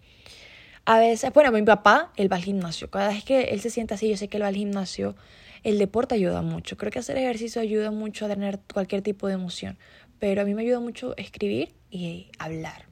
A 0.86 1.00
veces, 1.00 1.32
bueno, 1.34 1.52
mi 1.52 1.62
papá, 1.62 2.12
él 2.16 2.32
va 2.32 2.38
al 2.38 2.44
gimnasio. 2.44 2.90
Cada 2.90 3.10
vez 3.10 3.24
que 3.24 3.42
él 3.44 3.62
se 3.62 3.70
siente 3.70 3.94
así, 3.94 4.10
yo 4.10 4.18
sé 4.18 4.28
que 4.28 4.38
él 4.38 4.44
va 4.44 4.48
al 4.48 4.56
gimnasio. 4.56 5.16
El 5.64 5.78
deporte 5.78 6.16
ayuda 6.16 6.42
mucho. 6.42 6.78
Creo 6.78 6.92
que 6.92 7.00
hacer 7.00 7.18
ejercicio 7.18 7.62
ayuda 7.62 7.92
mucho 7.92 8.26
a 8.26 8.30
tener 8.30 8.60
cualquier 8.74 9.02
tipo 9.02 9.28
de 9.28 9.34
emoción. 9.34 9.78
Pero 10.20 10.42
a 10.42 10.46
mí 10.46 10.54
me 10.54 10.62
ayuda 10.62 10.80
mucho 10.80 11.16
escribir 11.18 11.76
y 11.90 12.30
hablar. 12.38 12.86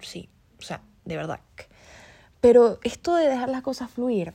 Sí, 0.00 0.28
o 0.58 0.62
sea, 0.62 0.82
de 1.04 1.16
verdad. 1.16 1.40
Pero 2.40 2.78
esto 2.82 3.14
de 3.14 3.28
dejar 3.28 3.48
las 3.48 3.62
cosas 3.62 3.90
fluir 3.90 4.32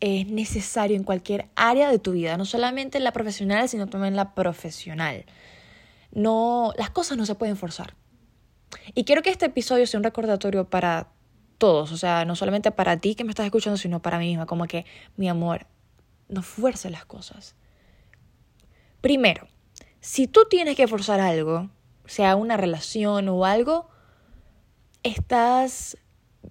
es 0.00 0.26
necesario 0.26 0.96
en 0.96 1.04
cualquier 1.04 1.48
área 1.56 1.90
de 1.90 1.98
tu 1.98 2.12
vida, 2.12 2.36
no 2.36 2.44
solamente 2.44 2.98
en 2.98 3.04
la 3.04 3.12
profesional, 3.12 3.68
sino 3.68 3.86
también 3.86 4.12
en 4.12 4.16
la 4.16 4.34
profesional. 4.34 5.24
No, 6.12 6.72
las 6.76 6.90
cosas 6.90 7.16
no 7.16 7.24
se 7.26 7.34
pueden 7.34 7.56
forzar. 7.56 7.94
Y 8.94 9.04
quiero 9.04 9.22
que 9.22 9.30
este 9.30 9.46
episodio 9.46 9.86
sea 9.86 9.98
un 9.98 10.04
recordatorio 10.04 10.68
para 10.68 11.08
todos, 11.58 11.92
o 11.92 11.96
sea, 11.96 12.24
no 12.24 12.36
solamente 12.36 12.70
para 12.70 12.98
ti 12.98 13.14
que 13.14 13.24
me 13.24 13.30
estás 13.30 13.46
escuchando, 13.46 13.76
sino 13.76 14.02
para 14.02 14.18
mí 14.18 14.28
misma, 14.28 14.46
como 14.46 14.66
que, 14.66 14.84
mi 15.16 15.28
amor, 15.28 15.66
no 16.28 16.42
fuerces 16.42 16.90
las 16.90 17.06
cosas. 17.06 17.54
Primero, 19.00 19.48
si 20.04 20.26
tú 20.26 20.42
tienes 20.50 20.76
que 20.76 20.86
forzar 20.86 21.18
algo, 21.18 21.70
sea 22.04 22.36
una 22.36 22.58
relación 22.58 23.26
o 23.30 23.46
algo, 23.46 23.88
estás 25.02 25.96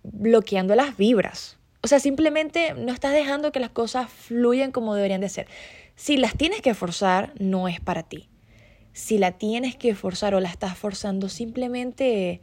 bloqueando 0.01 0.73
las 0.73 0.97
vibras. 0.97 1.59
O 1.83 1.87
sea, 1.87 1.99
simplemente 1.99 2.73
no 2.73 2.91
estás 2.91 3.13
dejando 3.13 3.51
que 3.51 3.59
las 3.59 3.69
cosas 3.69 4.09
fluyan 4.09 4.71
como 4.71 4.95
deberían 4.95 5.21
de 5.21 5.29
ser. 5.29 5.47
Si 5.95 6.17
las 6.17 6.35
tienes 6.35 6.63
que 6.63 6.73
forzar, 6.73 7.31
no 7.39 7.67
es 7.67 7.79
para 7.79 8.01
ti. 8.01 8.27
Si 8.91 9.19
la 9.19 9.33
tienes 9.33 9.75
que 9.75 9.93
forzar 9.93 10.33
o 10.33 10.39
la 10.39 10.49
estás 10.49 10.75
forzando, 10.75 11.29
simplemente 11.29 12.41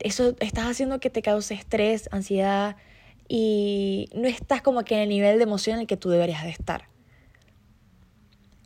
eso 0.00 0.34
estás 0.40 0.66
haciendo 0.66 0.98
que 0.98 1.10
te 1.10 1.22
cause 1.22 1.54
estrés, 1.54 2.08
ansiedad 2.10 2.74
y 3.28 4.08
no 4.16 4.26
estás 4.26 4.62
como 4.62 4.82
que 4.82 4.96
en 4.96 5.02
el 5.02 5.10
nivel 5.10 5.36
de 5.36 5.44
emoción 5.44 5.76
en 5.76 5.82
el 5.82 5.86
que 5.86 5.96
tú 5.96 6.10
deberías 6.10 6.42
de 6.42 6.50
estar. 6.50 6.95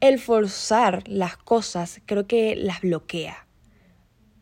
El 0.01 0.19
forzar 0.19 1.07
las 1.07 1.37
cosas 1.37 2.01
creo 2.07 2.27
que 2.27 2.57
las 2.57 2.81
bloquea. 2.81 3.47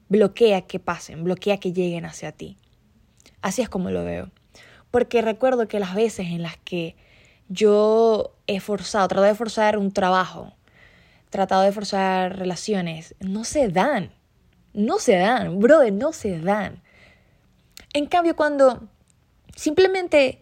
Bloquea 0.09 0.63
que 0.63 0.79
pasen, 0.79 1.25
bloquea 1.25 1.59
que 1.59 1.73
lleguen 1.73 2.07
hacia 2.07 2.33
ti. 2.33 2.57
Así 3.43 3.63
es 3.63 3.69
como 3.69 3.91
lo 3.91 4.05
veo. 4.05 4.31
Porque 4.91 5.21
recuerdo 5.21 5.69
que 5.69 5.81
las 5.81 5.95
veces 5.95 6.29
en 6.29 6.43
las 6.43 6.57
que 6.59 6.97
yo 7.49 8.37
he 8.47 8.61
forzado, 8.61 9.09
tratado 9.09 9.27
de 9.27 9.35
forzar 9.35 9.79
un 9.79 9.93
trabajo, 9.93 10.55
tratado 11.31 11.63
de 11.63 11.73
forzar 11.73 12.39
relaciones, 12.39 13.15
no 13.21 13.45
se 13.45 13.69
dan. 13.69 14.13
No 14.75 14.99
se 14.99 15.17
dan, 15.17 15.59
brother, 15.59 15.93
no 15.93 16.13
se 16.13 16.39
dan. 16.39 16.83
En 17.95 18.07
cambio, 18.07 18.37
cuando 18.37 18.89
simplemente 19.57 20.41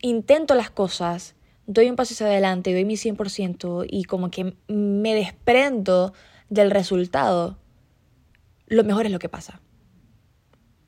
intento 0.00 0.54
las 0.54 0.70
cosas, 0.70 1.34
doy 1.66 1.90
un 1.90 1.96
paso 1.96 2.14
hacia 2.14 2.26
adelante, 2.26 2.72
doy 2.72 2.84
mi 2.84 2.94
100% 2.94 3.86
y 3.88 4.04
como 4.04 4.30
que 4.30 4.54
me 4.68 5.14
desprendo 5.14 6.12
del 6.48 6.70
resultado, 6.70 7.58
lo 8.66 8.84
mejor 8.84 9.06
es 9.06 9.12
lo 9.12 9.18
que 9.18 9.28
pasa. 9.28 9.60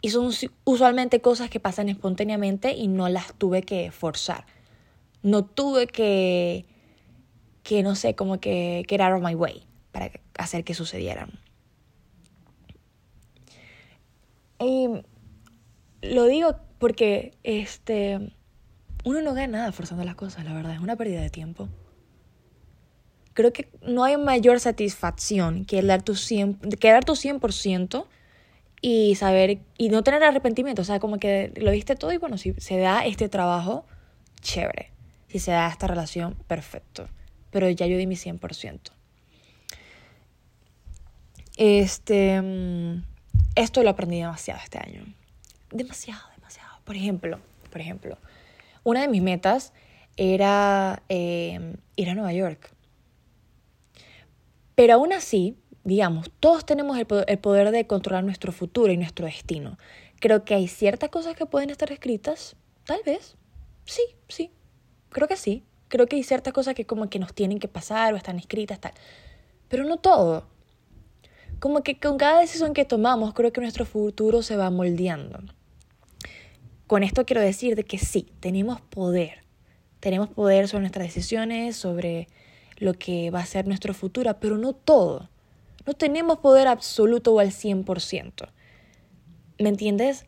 Y 0.00 0.10
son 0.10 0.30
usualmente 0.64 1.20
cosas 1.20 1.50
que 1.50 1.60
pasan 1.60 1.88
espontáneamente 1.88 2.72
y 2.72 2.88
no 2.88 3.08
las 3.08 3.34
tuve 3.34 3.62
que 3.62 3.90
forzar. 3.90 4.46
No 5.22 5.44
tuve 5.44 5.86
que, 5.86 6.66
que 7.62 7.82
no 7.82 7.94
sé, 7.94 8.14
como 8.14 8.38
que 8.38 8.84
get 8.88 9.00
out 9.00 9.16
of 9.16 9.22
my 9.22 9.34
way 9.34 9.64
para 9.90 10.10
hacer 10.38 10.62
que 10.62 10.74
sucedieran. 10.74 11.40
Y 14.60 14.88
lo 16.02 16.24
digo 16.24 16.56
porque 16.78 17.36
este, 17.42 18.32
uno 19.06 19.22
no 19.22 19.34
gana 19.34 19.58
nada 19.58 19.72
forzando 19.72 20.02
las 20.02 20.16
cosas, 20.16 20.44
la 20.44 20.52
verdad, 20.52 20.74
es 20.74 20.80
una 20.80 20.96
pérdida 20.96 21.20
de 21.20 21.30
tiempo. 21.30 21.68
Creo 23.34 23.52
que 23.52 23.68
no 23.80 24.02
hay 24.02 24.16
mayor 24.16 24.58
satisfacción 24.58 25.64
que 25.64 25.80
dar 25.80 26.02
tu 26.02 26.14
100%, 26.14 26.76
que 26.76 26.90
dar 26.90 27.04
tu 27.04 27.12
100% 27.12 28.04
y 28.80 29.14
saber 29.14 29.60
y 29.78 29.90
no 29.90 30.02
tener 30.02 30.24
arrepentimiento, 30.24 30.82
o 30.82 30.84
sea, 30.84 30.98
como 30.98 31.18
que 31.18 31.52
lo 31.54 31.70
diste 31.70 31.94
todo 31.94 32.12
y 32.12 32.16
bueno, 32.16 32.36
si 32.36 32.54
se 32.54 32.78
da 32.78 33.06
este 33.06 33.28
trabajo, 33.28 33.86
chévere. 34.40 34.90
Si 35.28 35.38
se 35.38 35.52
da 35.52 35.68
esta 35.68 35.86
relación, 35.86 36.34
perfecto. 36.48 37.08
Pero 37.52 37.70
ya 37.70 37.86
yo 37.86 37.96
di 37.96 38.08
mi 38.08 38.16
100%. 38.16 38.90
Este, 41.56 42.42
mm, 42.42 43.04
esto 43.54 43.84
lo 43.84 43.90
aprendí 43.90 44.16
demasiado 44.16 44.60
este 44.64 44.78
año. 44.78 45.04
Demasiado, 45.70 46.22
demasiado. 46.34 46.80
Por 46.84 46.96
ejemplo, 46.96 47.38
por 47.70 47.80
ejemplo, 47.80 48.18
una 48.86 49.00
de 49.00 49.08
mis 49.08 49.20
metas 49.20 49.72
era 50.16 51.02
eh, 51.08 51.74
ir 51.96 52.08
a 52.08 52.14
Nueva 52.14 52.32
York. 52.32 52.72
Pero 54.76 54.94
aún 54.94 55.12
así, 55.12 55.58
digamos, 55.82 56.30
todos 56.38 56.64
tenemos 56.64 56.96
el 56.96 57.04
poder, 57.06 57.72
de 57.72 57.86
controlar 57.88 58.22
nuestro 58.22 58.52
futuro 58.52 58.92
y 58.92 58.96
nuestro 58.96 59.26
destino. 59.26 59.76
Creo 60.20 60.44
que 60.44 60.54
hay 60.54 60.68
ciertas 60.68 61.10
cosas 61.10 61.34
que 61.34 61.46
pueden 61.46 61.70
estar 61.70 61.90
escritas, 61.90 62.54
tal 62.84 63.00
vez. 63.04 63.36
Sí, 63.86 64.02
sí, 64.28 64.52
creo 65.08 65.26
que 65.26 65.36
sí. 65.36 65.64
Creo 65.88 66.06
que 66.06 66.14
hay 66.14 66.22
ciertas 66.22 66.52
cosas 66.52 66.74
que 66.74 66.86
como 66.86 67.10
que 67.10 67.18
nos 67.18 67.34
tienen 67.34 67.58
que 67.58 67.68
pasar 67.68 68.14
o 68.14 68.16
están 68.16 68.38
escritas, 68.38 68.80
tal. 68.80 68.92
Pero 69.68 69.82
no 69.82 69.96
todo. 69.96 70.46
Como 71.58 71.82
que 71.82 71.98
con 71.98 72.18
cada 72.18 72.38
decisión 72.38 72.72
que 72.72 72.84
tomamos, 72.84 73.34
creo 73.34 73.52
que 73.52 73.60
nuestro 73.60 73.84
futuro 73.84 74.42
se 74.42 74.56
va 74.56 74.70
moldeando. 74.70 75.40
Con 76.86 77.02
esto 77.02 77.26
quiero 77.26 77.40
decir 77.40 77.74
de 77.74 77.84
que 77.84 77.98
sí, 77.98 78.28
tenemos 78.40 78.80
poder. 78.80 79.44
Tenemos 80.00 80.28
poder 80.28 80.68
sobre 80.68 80.82
nuestras 80.82 81.06
decisiones, 81.06 81.76
sobre 81.76 82.28
lo 82.76 82.94
que 82.94 83.30
va 83.30 83.40
a 83.40 83.46
ser 83.46 83.66
nuestro 83.66 83.94
futuro, 83.94 84.36
pero 84.38 84.56
no 84.56 84.72
todo. 84.72 85.28
No 85.86 85.94
tenemos 85.94 86.38
poder 86.38 86.68
absoluto 86.68 87.34
o 87.34 87.40
al 87.40 87.50
100%. 87.50 88.48
¿Me 89.58 89.68
entiendes? 89.68 90.26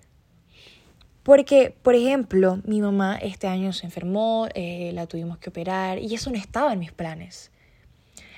Porque, 1.23 1.77
por 1.83 1.95
ejemplo, 1.95 2.61
mi 2.65 2.81
mamá 2.81 3.17
este 3.17 3.47
año 3.47 3.73
se 3.73 3.87
enfermó, 3.87 4.49
eh, 4.55 4.93
la 4.95 5.07
tuvimos 5.07 5.39
que 5.39 5.51
operar 5.51 5.99
y 5.99 6.15
eso 6.15 6.31
no 6.31 6.39
estaba 6.39 6.73
en 6.73 6.79
mis 6.79 6.93
planes. 6.93 7.51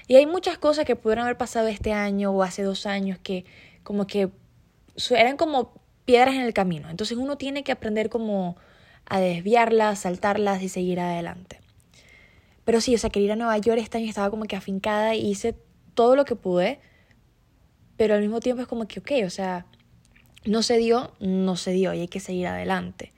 Y 0.09 0.17
hay 0.17 0.27
muchas 0.27 0.59
cosas 0.59 0.85
que 0.85 0.97
pudieron 0.97 1.25
haber 1.25 1.39
pasado 1.39 1.69
este 1.69 1.93
año 1.93 2.33
o 2.33 2.43
hace 2.43 2.65
dos 2.65 2.85
años 2.87 3.19
que 3.23 3.45
como 3.85 4.07
que 4.09 4.31
eran 5.11 5.37
como 5.37 5.80
piedras 6.11 6.35
en 6.35 6.43
el 6.43 6.55
camino. 6.55 6.91
Entonces 6.91 7.19
uno 7.19 7.37
tiene 7.37 7.63
que 7.63 7.73
aprender 7.73 8.09
como 8.09 8.57
a 9.07 9.21
desviarlas, 9.21 10.01
saltarlas 10.01 10.63
y 10.63 10.69
seguir 10.69 11.01
adelante. 11.01 11.61
Pero 12.65 12.81
sí, 12.81 12.95
o 12.95 12.99
sea, 12.99 13.11
quería 13.11 13.27
ir 13.27 13.33
a 13.33 13.37
Nueva 13.37 13.59
York 13.59 13.81
este 13.81 13.99
año 13.99 14.09
estaba 14.09 14.31
como 14.31 14.45
que 14.45 14.57
afincada 14.57 15.15
y 15.15 15.31
hice 15.31 15.57
todo 15.95 16.17
lo 16.17 16.25
que 16.25 16.37
pude 16.37 16.81
pero 18.01 18.15
al 18.15 18.23
mismo 18.23 18.41
tiempo 18.41 18.63
es 18.63 18.67
como 18.67 18.89
que, 18.89 19.01
ok, 19.01 19.27
o 19.27 19.29
sea, 19.29 19.67
no 20.47 20.63
se 20.63 20.79
dio, 20.79 21.13
no 21.21 21.57
se 21.57 21.73
dio 21.73 21.93
y 21.93 22.01
hay 22.01 22.09
que 22.09 22.19
seguir 22.19 22.47
adelante. 22.47 23.13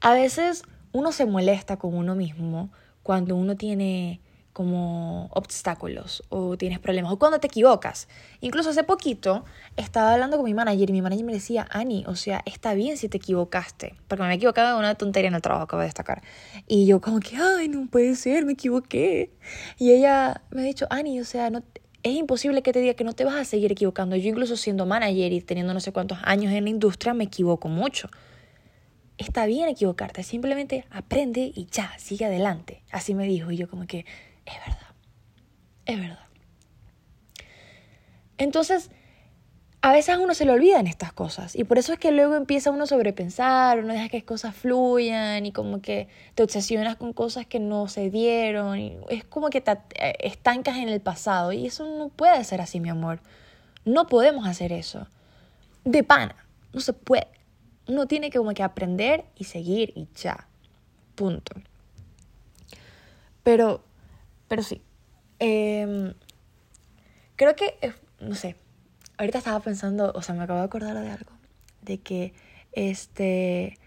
A 0.00 0.14
veces 0.14 0.64
uno 0.90 1.12
se 1.12 1.26
molesta 1.26 1.76
con 1.76 1.94
uno 1.94 2.16
mismo 2.16 2.72
cuando 3.04 3.36
uno 3.36 3.54
tiene 3.54 4.20
como 4.52 5.26
obstáculos 5.32 6.24
o 6.28 6.56
tienes 6.56 6.78
problemas 6.78 7.12
o 7.12 7.18
cuando 7.18 7.38
te 7.38 7.46
equivocas. 7.46 8.08
Incluso 8.40 8.70
hace 8.70 8.82
poquito 8.82 9.44
estaba 9.76 10.12
hablando 10.12 10.36
con 10.36 10.44
mi 10.44 10.54
manager 10.54 10.90
y 10.90 10.92
mi 10.92 11.02
manager 11.02 11.24
me 11.24 11.32
decía, 11.32 11.66
Ani, 11.70 12.04
o 12.06 12.16
sea, 12.16 12.42
está 12.46 12.74
bien 12.74 12.96
si 12.96 13.08
te 13.08 13.18
equivocaste, 13.18 13.94
porque 14.08 14.22
me 14.22 14.26
había 14.26 14.36
equivocado 14.36 14.72
en 14.72 14.78
una 14.78 14.94
tontería 14.96 15.28
en 15.28 15.34
el 15.34 15.42
trabajo, 15.42 15.64
acabo 15.64 15.80
de 15.80 15.86
destacar. 15.86 16.22
Y 16.66 16.86
yo 16.86 17.00
como 17.00 17.20
que, 17.20 17.36
ay, 17.36 17.68
no 17.68 17.86
puede 17.86 18.14
ser, 18.16 18.44
me 18.44 18.52
equivoqué. 18.52 19.30
Y 19.78 19.92
ella 19.92 20.42
me 20.50 20.62
ha 20.62 20.64
dicho, 20.64 20.86
Ani, 20.90 21.20
o 21.20 21.24
sea, 21.24 21.50
no, 21.50 21.62
es 22.02 22.14
imposible 22.14 22.62
que 22.62 22.72
te 22.72 22.80
diga 22.80 22.94
que 22.94 23.04
no 23.04 23.12
te 23.12 23.24
vas 23.24 23.34
a 23.34 23.44
seguir 23.44 23.72
equivocando. 23.72 24.16
Yo 24.16 24.28
incluso 24.28 24.56
siendo 24.56 24.86
manager 24.86 25.32
y 25.32 25.40
teniendo 25.40 25.74
no 25.74 25.80
sé 25.80 25.92
cuántos 25.92 26.18
años 26.22 26.52
en 26.52 26.64
la 26.64 26.70
industria 26.70 27.14
me 27.14 27.24
equivoco 27.24 27.68
mucho. 27.68 28.08
Está 29.18 29.44
bien 29.44 29.68
equivocarte, 29.68 30.22
simplemente 30.22 30.86
aprende 30.90 31.52
y 31.54 31.66
ya, 31.70 31.92
sigue 31.98 32.24
adelante. 32.24 32.82
Así 32.90 33.14
me 33.14 33.26
dijo 33.26 33.50
y 33.50 33.58
yo 33.58 33.68
como 33.68 33.86
que 33.86 34.06
es 34.46 34.54
verdad, 34.66 34.94
es 35.86 36.00
verdad. 36.00 36.26
Entonces, 38.38 38.90
a 39.82 39.92
veces 39.92 40.18
uno 40.18 40.34
se 40.34 40.44
le 40.44 40.52
olvidan 40.52 40.86
estas 40.86 41.12
cosas 41.12 41.56
y 41.56 41.64
por 41.64 41.78
eso 41.78 41.94
es 41.94 41.98
que 41.98 42.12
luego 42.12 42.34
empieza 42.34 42.70
uno 42.70 42.84
a 42.84 42.86
sobrepensar, 42.86 43.78
uno 43.78 43.94
deja 43.94 44.10
que 44.10 44.22
cosas 44.24 44.54
fluyan 44.54 45.46
y 45.46 45.52
como 45.52 45.80
que 45.80 46.08
te 46.34 46.42
obsesionas 46.42 46.96
con 46.96 47.14
cosas 47.14 47.46
que 47.46 47.60
no 47.60 47.88
se 47.88 48.10
dieron 48.10 48.78
y 48.78 48.98
es 49.08 49.24
como 49.24 49.48
que 49.48 49.62
te 49.62 49.72
eh, 49.94 50.16
estancas 50.20 50.76
en 50.76 50.90
el 50.90 51.00
pasado 51.00 51.52
y 51.52 51.66
eso 51.66 51.86
no 51.86 52.08
puede 52.10 52.44
ser 52.44 52.60
así, 52.60 52.78
mi 52.78 52.90
amor. 52.90 53.20
No 53.86 54.06
podemos 54.06 54.46
hacer 54.46 54.72
eso. 54.72 55.08
De 55.84 56.04
pana, 56.04 56.36
no 56.74 56.80
se 56.80 56.92
puede. 56.92 57.28
Uno 57.88 58.06
tiene 58.06 58.28
que 58.28 58.38
como 58.38 58.52
que 58.52 58.62
aprender 58.62 59.24
y 59.36 59.44
seguir 59.44 59.92
y 59.96 60.08
ya. 60.14 60.46
Punto. 61.14 61.54
Pero, 63.42 63.82
pero 64.50 64.64
sí. 64.64 64.82
Em, 65.38 66.12
creo 67.36 67.54
que, 67.54 67.78
no 68.18 68.34
sé, 68.34 68.56
ahorita 69.16 69.38
estaba 69.38 69.60
pensando, 69.60 70.10
o 70.12 70.22
sea, 70.22 70.34
me 70.34 70.42
acabo 70.42 70.58
de 70.58 70.64
acordar 70.64 70.98
de 70.98 71.08
algo, 71.08 71.30
de 71.82 71.98
que 71.98 72.34
este, 72.72 73.78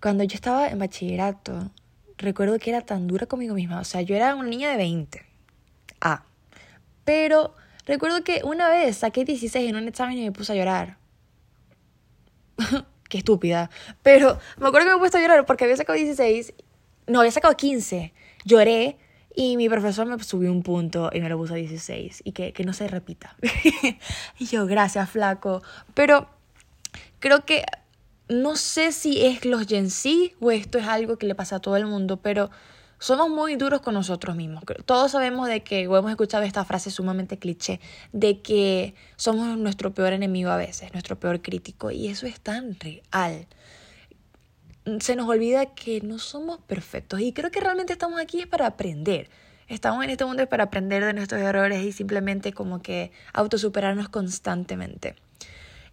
cuando 0.00 0.22
yo 0.22 0.36
estaba 0.36 0.68
en 0.68 0.78
bachillerato, 0.78 1.72
recuerdo 2.16 2.60
que 2.60 2.70
era 2.70 2.82
tan 2.82 3.08
dura 3.08 3.26
conmigo 3.26 3.56
misma, 3.56 3.80
o 3.80 3.84
sea, 3.84 4.00
yo 4.00 4.14
era 4.14 4.36
una 4.36 4.48
niña 4.48 4.70
de 4.70 4.76
20, 4.76 5.26
ah, 6.00 6.22
pero 7.04 7.56
recuerdo 7.84 8.22
que 8.22 8.42
una 8.44 8.68
vez 8.68 8.98
saqué 8.98 9.24
16 9.24 9.68
en 9.68 9.74
un 9.74 9.88
examen 9.88 10.16
y 10.16 10.22
me 10.22 10.30
puse 10.30 10.52
a 10.52 10.54
llorar. 10.54 10.96
Qué 13.08 13.18
estúpida. 13.18 13.68
Pero 14.04 14.38
me 14.58 14.68
acuerdo 14.68 14.90
que 14.90 14.94
me 14.94 15.00
puse 15.00 15.18
a 15.18 15.20
llorar 15.20 15.44
porque 15.44 15.64
había 15.64 15.76
sacado 15.76 15.98
16, 15.98 16.54
no, 17.08 17.18
había 17.18 17.32
sacado 17.32 17.56
15, 17.56 18.12
lloré 18.44 18.96
y 19.40 19.56
mi 19.56 19.68
profesor 19.68 20.04
me 20.04 20.20
subió 20.24 20.50
un 20.50 20.64
punto 20.64 21.10
y 21.12 21.20
me 21.20 21.28
lo 21.28 21.38
puso 21.38 21.54
a 21.54 21.58
16 21.58 22.22
y 22.24 22.32
que, 22.32 22.52
que 22.52 22.64
no 22.64 22.72
se 22.72 22.88
repita. 22.88 23.36
y 24.40 24.46
yo, 24.46 24.66
gracias, 24.66 25.08
flaco. 25.10 25.62
Pero 25.94 26.28
creo 27.20 27.44
que 27.44 27.62
no 28.28 28.56
sé 28.56 28.90
si 28.90 29.24
es 29.24 29.44
los 29.44 29.68
Gen 29.68 29.90
Z 29.90 30.34
o 30.40 30.50
esto 30.50 30.78
es 30.78 30.88
algo 30.88 31.18
que 31.18 31.26
le 31.26 31.36
pasa 31.36 31.54
a 31.54 31.60
todo 31.60 31.76
el 31.76 31.86
mundo, 31.86 32.16
pero 32.16 32.50
somos 32.98 33.30
muy 33.30 33.54
duros 33.54 33.80
con 33.80 33.94
nosotros 33.94 34.34
mismos. 34.34 34.64
Todos 34.84 35.12
sabemos 35.12 35.46
de 35.46 35.62
que, 35.62 35.86
o 35.86 35.96
hemos 35.96 36.10
escuchado 36.10 36.42
esta 36.42 36.64
frase 36.64 36.90
sumamente 36.90 37.38
cliché, 37.38 37.78
de 38.12 38.40
que 38.40 38.96
somos 39.14 39.56
nuestro 39.56 39.94
peor 39.94 40.14
enemigo 40.14 40.50
a 40.50 40.56
veces, 40.56 40.92
nuestro 40.94 41.16
peor 41.16 41.42
crítico, 41.42 41.92
y 41.92 42.08
eso 42.08 42.26
es 42.26 42.40
tan 42.40 42.76
real 42.80 43.46
se 45.00 45.16
nos 45.16 45.28
olvida 45.28 45.66
que 45.66 46.00
no 46.00 46.18
somos 46.18 46.58
perfectos 46.58 47.20
y 47.20 47.32
creo 47.32 47.50
que 47.50 47.60
realmente 47.60 47.92
estamos 47.92 48.20
aquí 48.20 48.40
es 48.40 48.46
para 48.46 48.66
aprender. 48.66 49.28
Estamos 49.68 50.02
en 50.02 50.10
este 50.10 50.24
mundo 50.24 50.42
es 50.42 50.48
para 50.48 50.64
aprender 50.64 51.04
de 51.04 51.12
nuestros 51.12 51.40
errores 51.42 51.84
y 51.84 51.92
simplemente 51.92 52.52
como 52.52 52.80
que 52.80 53.12
autosuperarnos 53.34 54.08
constantemente. 54.08 55.14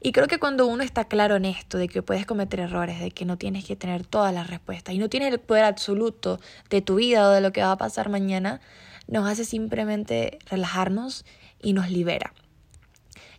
Y 0.02 0.12
creo 0.12 0.28
que 0.28 0.40
cuando 0.40 0.68
uno 0.68 0.84
está 0.84 1.06
claro 1.06 1.36
en 1.36 1.46
esto, 1.46 1.78
de 1.78 1.88
que 1.88 2.02
puedes 2.02 2.26
cometer 2.26 2.60
errores, 2.60 3.00
de 3.00 3.12
que 3.12 3.26
no 3.26 3.38
tienes 3.38 3.66
que 3.66 3.76
tener 3.76 4.06
todas 4.06 4.34
las 4.34 4.50
respuestas 4.50 4.94
y 4.94 4.98
no 4.98 5.10
tienes 5.10 5.34
el 5.34 5.40
poder 5.40 5.66
absoluto 5.66 6.40
de 6.70 6.82
tu 6.82 6.96
vida 6.96 7.28
o 7.28 7.32
de 7.32 7.42
lo 7.42 7.52
que 7.52 7.62
va 7.62 7.72
a 7.72 7.78
pasar 7.78 8.10
mañana, 8.10 8.62
nos 9.08 9.28
hace 9.28 9.46
simplemente 9.46 10.40
relajarnos 10.50 11.26
y 11.62 11.74
nos 11.74 11.90
libera. 11.90 12.34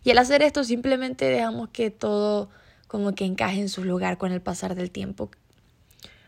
Y 0.03 0.11
al 0.11 0.17
hacer 0.19 0.41
esto 0.41 0.63
simplemente 0.63 1.25
dejamos 1.25 1.69
que 1.69 1.89
todo 1.89 2.49
como 2.87 3.15
que 3.15 3.25
encaje 3.25 3.59
en 3.59 3.69
su 3.69 3.83
lugar 3.83 4.17
con 4.17 4.31
el 4.31 4.41
pasar 4.41 4.75
del 4.75 4.91
tiempo. 4.91 5.31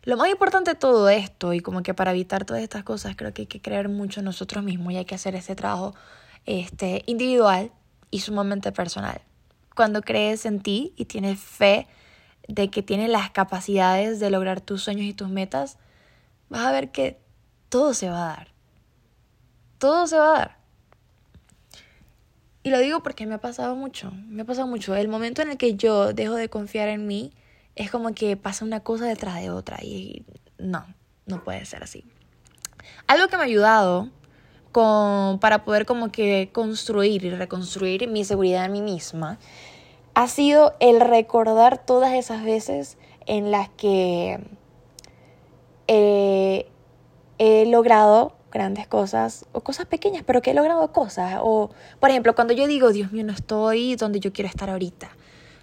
Lo 0.10 0.18
más 0.18 0.32
importante 0.32 0.72
de 0.72 0.75
todo 0.75 1.08
esto 1.08 1.54
y 1.54 1.60
como 1.60 1.84
que 1.84 1.94
para 1.94 2.10
evitar 2.10 2.44
todas 2.44 2.63
estas 2.63 2.84
cosas 2.84 3.16
creo 3.16 3.32
que 3.32 3.44
hay 3.44 3.46
que 3.46 3.62
creer 3.62 3.89
mucho 3.89 4.24
nosotros 4.24 4.63
mismos 4.63 4.92
y 4.92 4.98
hay 4.98 5.06
que 5.06 5.13
hacer 5.13 5.36
ese 5.36 5.56
trabajo 5.56 5.94
este, 6.48 7.04
individual 7.06 7.72
y 8.10 8.22
sumamente 8.22 8.72
personal. 8.72 9.22
Cuando 9.75 10.01
crees 10.01 10.48
en 10.48 10.62
ti 10.62 10.94
y 10.96 11.06
tienes 11.06 11.39
fe 11.39 11.86
de 12.48 12.72
que 12.72 12.82
tienes 12.82 13.12
las 13.12 13.30
capacidades 13.30 14.20
de 14.20 14.32
lograr 14.32 14.62
tus 14.62 14.82
sueños 14.82 15.06
y 15.06 15.13
tus 15.13 15.30
metas, 15.30 15.78
vas 16.50 16.66
a 16.66 16.72
ver 16.72 16.89
que 16.89 17.22
todo 17.70 17.94
se 17.94 18.10
va 18.10 18.24
a 18.24 18.36
dar. 18.36 18.48
Todo 19.78 20.08
se 20.08 20.18
va 20.18 20.25
a 20.25 20.39
dar. 20.39 20.58
Y 22.63 22.72
lo 22.72 22.80
digo 22.80 23.04
porque 23.04 23.28
me 23.28 23.36
ha 23.36 23.42
pasado 23.42 23.75
mucho, 23.75 24.12
me 24.28 24.42
ha 24.42 24.46
pasado 24.46 24.66
mucho. 24.66 24.96
El 24.96 25.08
momento 25.08 25.44
en 25.44 25.51
el 25.51 25.58
que 25.58 25.75
yo 25.75 26.13
dejo 26.13 26.34
de 26.34 26.50
confiar 26.50 26.89
en 26.89 27.06
mí 27.06 27.32
es 27.80 27.90
como 27.90 28.14
que 28.14 28.36
pasa 28.36 28.66
una 28.66 28.82
cosa 28.82 29.06
detrás 29.06 29.36
de 29.36 29.50
otra 29.50 29.78
y 29.82 30.26
no, 30.58 30.86
no 31.26 31.44
puede 31.46 31.64
ser 31.64 31.82
así. 31.82 32.04
Algo 33.08 33.30
que 33.30 33.38
me 33.38 33.44
ha 33.44 33.46
ayudado 33.46 34.10
con, 34.74 35.40
para 35.40 35.64
poder 35.64 35.86
como 35.86 36.12
que 36.12 36.50
construir 36.52 37.24
y 37.24 37.30
reconstruir 37.30 38.10
mi 38.10 38.26
seguridad 38.26 38.66
en 38.66 38.74
mí 38.74 38.82
misma 38.82 39.40
ha 40.14 40.28
sido 40.28 40.76
el 40.82 41.00
recordar 41.00 41.86
todas 41.86 42.14
esas 42.14 42.44
veces 42.44 42.98
en 43.26 43.50
las 43.50 43.70
que 43.70 44.42
he 45.88 47.66
logrado 47.68 48.34
grandes 48.52 48.88
cosas 48.88 49.46
o 49.54 49.62
cosas 49.62 49.86
pequeñas, 49.86 50.24
pero 50.26 50.42
que 50.42 50.52
he 50.52 50.54
logrado 50.54 50.92
cosas. 50.92 51.40
O, 51.42 51.70
por 52.02 52.10
ejemplo, 52.10 52.36
cuando 52.36 52.54
yo 52.54 52.68
digo, 52.68 52.92
Dios 52.92 53.14
mío, 53.14 53.24
no 53.24 53.32
estoy 53.32 53.96
donde 53.96 54.20
yo 54.20 54.34
quiero 54.34 54.50
estar 54.50 54.70
ahorita. 54.70 55.12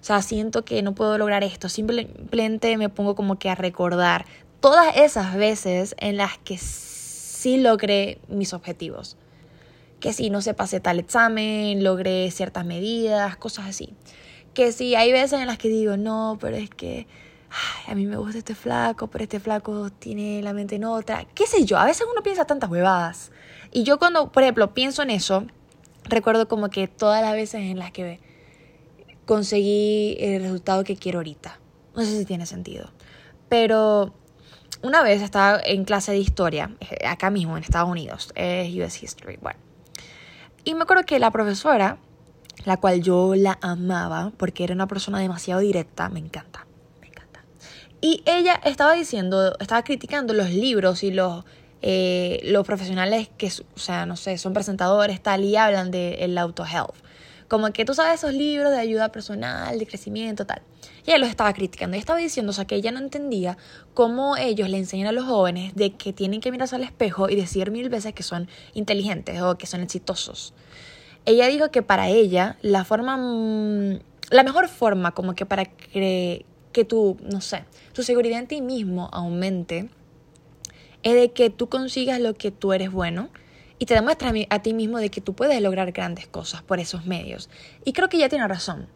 O 0.01 0.05
sea, 0.07 0.23
siento 0.23 0.65
que 0.65 0.83
no 0.83 0.95
puedo 0.95 1.19
lograr 1.19 1.43
esto. 1.45 1.69
Simplemente 1.69 2.77
me 2.77 2.89
pongo 2.89 3.15
como 3.15 3.39
que 3.39 3.51
a 3.51 3.55
recordar 3.55 4.27
todas 4.61 4.97
esas 4.97 5.35
veces 5.37 5.95
en 5.99 6.17
las 6.17 6.39
que 6.39 6.59
sí 6.59 7.59
logré 7.59 8.19
mis 8.29 8.53
objetivos. 8.53 9.17
Que 10.01 10.13
si 10.13 10.31
no 10.31 10.43
se 10.43 10.55
pasé 10.55 10.81
tal 10.81 10.99
examen, 10.99 11.83
logré 11.83 12.31
ciertas 12.31 12.65
medidas, 12.65 13.37
cosas 13.37 13.67
así. 13.67 13.95
Que 14.55 14.73
si 14.73 14.95
hay 14.95 15.13
veces 15.13 15.41
en 15.41 15.47
las 15.47 15.59
que 15.59 15.69
digo, 15.69 15.97
no, 15.97 16.39
pero 16.41 16.57
es 16.57 16.71
que 16.71 17.07
a 17.87 17.95
mí 17.95 18.07
me 18.07 18.17
gusta 18.17 18.39
este 18.39 18.55
flaco, 18.55 19.09
pero 19.09 19.25
este 19.25 19.41
flaco 19.41 19.91
tiene 19.91 20.43
la 20.43 20.53
mente 20.53 20.77
en 20.77 20.85
otra. 20.85 21.27
¿Qué 21.35 21.47
sé 21.47 21.65
yo? 21.65 21.79
A 21.79 21.85
veces 21.85 22.07
uno 22.11 22.23
piensa 22.23 22.45
tantas 22.45 22.71
huevadas. 22.71 23.33
Y 23.73 23.85
yo 23.85 23.99
cuando, 23.99 24.31
por 24.33 24.43
ejemplo, 24.43 24.75
pienso 24.75 25.03
en 25.03 25.11
eso, 25.11 25.47
recuerdo 26.05 26.49
como 26.49 26.69
que 26.69 26.89
todas 26.89 27.23
las 27.23 27.33
veces 27.33 27.63
en 27.63 27.79
las 27.79 27.93
que 27.93 28.21
conseguí 29.27 30.17
el 30.19 30.43
resultado 30.43 30.85
que 30.85 30.97
quiero 30.97 31.19
ahorita. 31.19 31.59
No 31.95 32.03
sé 32.03 32.19
si 32.19 32.25
tiene 32.25 32.47
sentido. 32.47 32.91
Pero 33.49 34.15
una 34.83 35.03
vez 35.03 35.23
estaba 35.23 35.61
en 35.65 35.85
clase 35.85 36.13
de 36.13 36.19
historia, 36.19 36.75
eh, 36.81 37.07
acá 37.07 37.31
mismo 37.31 37.57
en 37.57 37.63
Estados 37.63 37.91
Unidos, 37.91 38.33
es 38.35 38.75
US 38.75 39.03
History, 39.03 39.39
bueno. 39.41 39.59
Y 40.65 40.75
me 40.75 40.83
acuerdo 40.83 41.05
que 41.05 41.19
la 41.19 41.31
profesora, 41.31 41.99
la 42.65 42.77
cual 42.79 43.03
yo 43.03 43.35
la 43.37 43.59
amaba, 43.61 44.33
porque 44.37 44.65
era 44.65 44.75
una 44.75 44.87
persona 44.87 45.19
demasiado 45.19 45.61
directa, 45.61 46.09
me 46.09 46.19
encanta, 46.19 46.67
me 47.01 47.09
encanta. 47.09 47.45
Y 48.01 48.23
ella 48.27 48.61
estaba 48.65 48.95
diciendo, 48.95 49.57
estaba 49.59 49.83
criticando 49.83 50.35
los 50.35 50.51
libros 50.51 51.03
y 51.03 51.11
los, 51.13 51.45
eh, 51.83 52.41
los 52.45 52.67
profesionales 52.67 53.29
que, 53.39 53.47
o 53.47 53.79
sea, 53.79 54.07
no 54.07 54.17
sé, 54.17 54.39
son 54.39 54.53
presentadores, 54.53 55.23
tal, 55.23 55.45
y 55.45 55.57
hablan 55.57 55.91
del 55.91 56.15
el 56.15 56.39
auto-health. 56.39 56.97
Como 57.49 57.73
que 57.73 57.85
tú 57.85 57.95
sabes 57.95 58.15
esos 58.15 58.35
libros 58.35 58.71
de 58.71 58.79
ayuda 58.79 59.11
personal, 59.11 59.79
de 59.79 59.87
crecimiento, 59.87 60.47
tal. 60.47 60.63
Y 61.05 61.11
ella 61.11 61.19
los 61.19 61.29
estaba 61.29 61.53
criticando 61.53 61.97
y 61.97 62.01
estaba 62.01 62.19
diciendo, 62.19 62.51
o 62.51 62.53
sea, 62.53 62.65
que 62.65 62.75
ella 62.75 62.91
no 62.91 62.99
entendía 62.99 63.57
cómo 63.95 64.37
ellos 64.37 64.69
le 64.69 64.79
enseñan 64.79 65.07
a 65.09 65.13
los 65.13 65.25
jóvenes 65.25 65.75
de 65.75 65.95
que 65.95 66.13
tienen 66.13 66.41
que 66.41 66.51
mirarse 66.51 66.75
al 66.75 66.83
espejo 66.83 67.29
y 67.29 67.37
decir 67.37 67.71
mil 67.71 67.89
veces 67.89 68.15
que 68.15 68.23
son 68.23 68.49
inteligentes 68.75 69.41
o 69.41 69.57
que 69.57 69.67
son 69.67 69.81
exitosos. 69.83 70.55
Ella 71.25 71.47
dijo 71.47 71.71
que 71.71 71.83
para 71.83 72.09
ella 72.09 72.57
la 72.63 72.85
forma, 72.85 73.17
mm, 73.17 74.01
la 74.31 74.43
mejor 74.43 74.69
forma 74.69 75.13
como 75.13 75.35
que 75.35 75.47
para 75.47 75.65
que, 75.67 76.45
que 76.73 76.85
tu, 76.85 77.17
no 77.23 77.41
sé, 77.41 77.65
tu 77.93 78.03
seguridad 78.03 78.41
en 78.41 78.49
ti 78.49 78.61
mismo 78.61 79.09
aumente 79.13 79.89
es 81.03 81.15
de 81.15 81.31
que 81.31 81.51
tú 81.51 81.69
consigas 81.69 82.21
lo 82.21 82.35
que 82.35 82.51
tú 82.51 82.73
eres 82.73 82.91
bueno 82.91 83.29
y 83.79 83.87
te 83.87 83.95
demuestra 83.95 84.33
a 84.51 84.63
ti 84.63 84.75
mismo 84.75 84.99
de 84.99 85.11
que 85.11 85.21
tú 85.21 85.35
puedes 85.35 85.61
lograr 85.61 85.93
grandes 85.93 86.27
cosas 86.27 86.63
por 86.63 86.81
esos 86.81 87.07
medios. 87.07 87.51
Y 87.85 87.93
creo 87.93 88.09
que 88.09 88.17
ella 88.17 88.29
tiene 88.29 88.49
razón. 88.49 88.89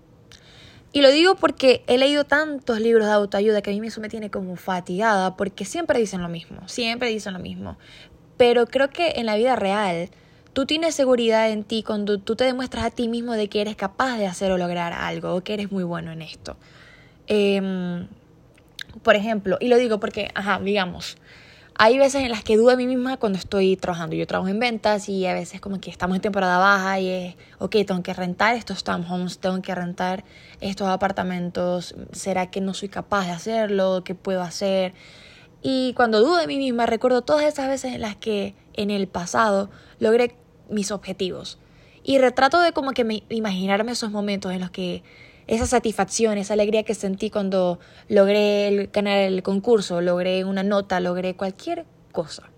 Y 0.93 1.03
lo 1.03 1.11
digo 1.11 1.37
porque 1.37 1.85
he 1.87 1.99
leído 1.99 2.25
tantos 2.25 2.81
libros 2.81 3.07
de 3.07 3.13
autoayuda 3.13 3.63
que 3.63 3.71
a 3.71 3.75
mí 3.75 3.87
eso 3.87 4.01
me 4.01 4.09
tiene 4.09 4.31
como 4.31 4.57
fatigada 4.57 5.37
porque 5.37 5.65
siempre 5.65 6.01
dicen 6.01 6.21
lo 6.21 6.29
mismo, 6.29 6.67
siempre 6.69 7.11
dicen 7.11 7.33
lo 7.33 7.39
mismo. 7.39 7.79
Pero 8.37 8.67
creo 8.67 8.91
que 8.91 9.13
en 9.17 9.27
la 9.27 9.37
vida 9.37 9.55
real 9.55 10.09
tú 10.53 10.67
tienes 10.67 10.97
seguridad 10.97 11.51
en 11.51 11.63
ti 11.63 11.85
cuando 11.85 12.19
tú 12.19 12.35
te 12.35 12.45
demuestras 12.45 12.85
a 12.87 12.91
ti 12.91 13.07
mismo 13.07 13.35
de 13.35 13.49
que 13.49 13.61
eres 13.61 13.77
capaz 13.77 14.17
de 14.19 14.27
hacer 14.27 14.51
o 14.51 14.59
lograr 14.59 14.93
algo 14.93 15.35
o 15.35 15.43
que 15.43 15.55
eres 15.55 15.71
muy 15.71 15.85
bueno 15.85 16.11
en 16.11 16.23
esto. 16.23 16.57
Em, 17.29 18.09
por 19.05 19.15
ejemplo, 19.15 19.59
y 19.61 19.69
lo 19.69 19.77
digo 19.77 20.01
porque, 20.01 20.33
ajá, 20.35 20.59
digamos, 20.59 21.19
hay 21.83 21.97
veces 21.97 22.23
en 22.23 22.29
las 22.29 22.45
que 22.45 22.59
dudo 22.59 22.69
de 22.69 22.77
mí 22.77 22.87
misma 22.87 23.17
cuando 23.17 23.39
estoy 23.39 23.75
trabajando. 23.75 24.15
Yo 24.15 24.27
trabajo 24.27 24.51
en 24.51 24.61
ventas 24.61 25.09
y 25.09 25.25
a 25.25 25.33
veces 25.33 25.63
como 25.63 25.81
que 25.81 25.89
estamos 25.89 26.15
en 26.15 26.21
temporada 26.21 26.59
baja 26.59 27.01
y 27.01 27.09
es, 27.09 27.37
ok, 27.59 27.75
tengo 27.87 28.03
que 28.03 28.13
rentar 28.13 28.55
estos 28.55 28.85
townhomes, 28.85 29.39
tengo 29.39 29.63
que 29.63 29.75
rentar 29.75 30.23
estos 30.61 30.89
apartamentos. 30.89 31.95
¿Será 32.13 32.51
que 32.51 32.61
no 32.61 32.75
soy 32.75 32.91
capaz 32.91 33.25
de 33.25 33.33
hacerlo? 33.33 34.03
¿Qué 34.05 34.15
puedo 34.15 34.43
hacer? 34.43 34.93
Y 35.63 35.95
cuando 35.95 36.21
dudo 36.21 36.37
de 36.37 36.47
mí 36.47 36.59
misma, 36.59 36.85
recuerdo 36.85 37.23
todas 37.23 37.47
esas 37.47 37.67
veces 37.67 37.95
en 37.95 38.03
las 38.03 38.15
que 38.15 38.55
en 38.75 38.91
el 38.91 39.09
pasado 39.09 39.71
logré 40.01 40.37
mis 40.69 40.91
objetivos. 40.91 41.59
Y 42.03 42.19
retrato 42.19 42.61
de 42.61 42.73
como 42.73 42.91
que 42.91 43.25
imaginarme 43.31 43.93
esos 43.93 44.11
momentos 44.11 44.53
en 44.53 44.61
los 44.61 44.71
que 44.71 45.03
esa 45.51 45.67
satisfacción, 45.67 46.39
esa 46.39 46.55
alegría 46.55 46.85
que 46.85 46.95
sentí 46.95 47.29
cuando 47.29 47.81
logré 48.09 48.89
ganar 48.93 49.19
el 49.19 49.43
concurso, 49.43 50.01
logré 50.01 50.45
una 50.45 50.63
nota, 50.63 51.01
logré 51.01 51.35
cualquier 51.35 51.87
cosa. 52.13 52.50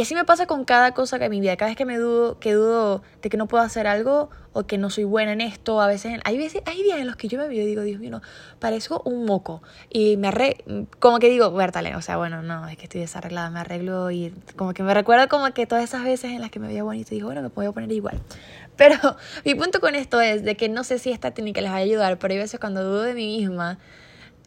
Y 0.00 0.02
así 0.02 0.14
me 0.14 0.24
pasa 0.24 0.46
con 0.46 0.64
cada 0.64 0.94
cosa 0.94 1.18
que 1.18 1.26
en 1.26 1.30
mi 1.30 1.40
vida. 1.42 1.58
Cada 1.58 1.68
vez 1.68 1.76
que 1.76 1.84
me 1.84 1.98
dudo, 1.98 2.38
que 2.38 2.54
dudo 2.54 3.02
de 3.20 3.28
que 3.28 3.36
no 3.36 3.48
puedo 3.48 3.62
hacer 3.62 3.86
algo 3.86 4.30
o 4.54 4.62
que 4.62 4.78
no 4.78 4.88
soy 4.88 5.04
buena 5.04 5.34
en 5.34 5.42
esto, 5.42 5.78
a 5.82 5.86
veces 5.86 6.18
hay 6.24 6.38
veces, 6.38 6.62
hay 6.64 6.82
días 6.82 7.00
en 7.00 7.06
los 7.06 7.16
que 7.16 7.28
yo 7.28 7.38
me 7.38 7.46
veo 7.48 7.62
y 7.62 7.66
digo, 7.66 7.82
Dios 7.82 8.00
mío, 8.00 8.22
parezco 8.60 9.02
un 9.04 9.26
moco. 9.26 9.62
Y 9.90 10.16
me 10.16 10.28
arreglo, 10.28 10.86
como 11.00 11.18
que 11.18 11.28
digo, 11.28 11.52
Bertale, 11.52 11.96
o 11.96 12.00
sea, 12.00 12.16
bueno, 12.16 12.40
no, 12.40 12.66
es 12.66 12.78
que 12.78 12.84
estoy 12.84 13.02
desarreglada, 13.02 13.50
me 13.50 13.60
arreglo 13.60 14.10
y 14.10 14.32
como 14.56 14.72
que 14.72 14.82
me 14.82 14.94
recuerdo 14.94 15.28
como 15.28 15.52
que 15.52 15.66
todas 15.66 15.84
esas 15.84 16.02
veces 16.02 16.30
en 16.30 16.40
las 16.40 16.50
que 16.50 16.60
me 16.60 16.68
veía 16.68 16.82
bonito 16.82 17.08
y 17.10 17.16
digo, 17.16 17.26
bueno, 17.26 17.42
me 17.42 17.50
puedo 17.50 17.74
poner 17.74 17.92
igual. 17.92 18.18
Pero 18.76 18.96
mi 19.44 19.54
punto 19.54 19.80
con 19.80 19.94
esto 19.94 20.18
es 20.22 20.44
de 20.44 20.56
que 20.56 20.70
no 20.70 20.82
sé 20.82 20.98
si 20.98 21.12
esta 21.12 21.32
técnica 21.32 21.60
les 21.60 21.72
va 21.72 21.74
a 21.74 21.80
ayudar, 21.80 22.18
pero 22.18 22.32
hay 22.32 22.38
veces 22.38 22.58
cuando 22.58 22.82
dudo 22.82 23.02
de 23.02 23.12
mí 23.12 23.36
misma, 23.36 23.76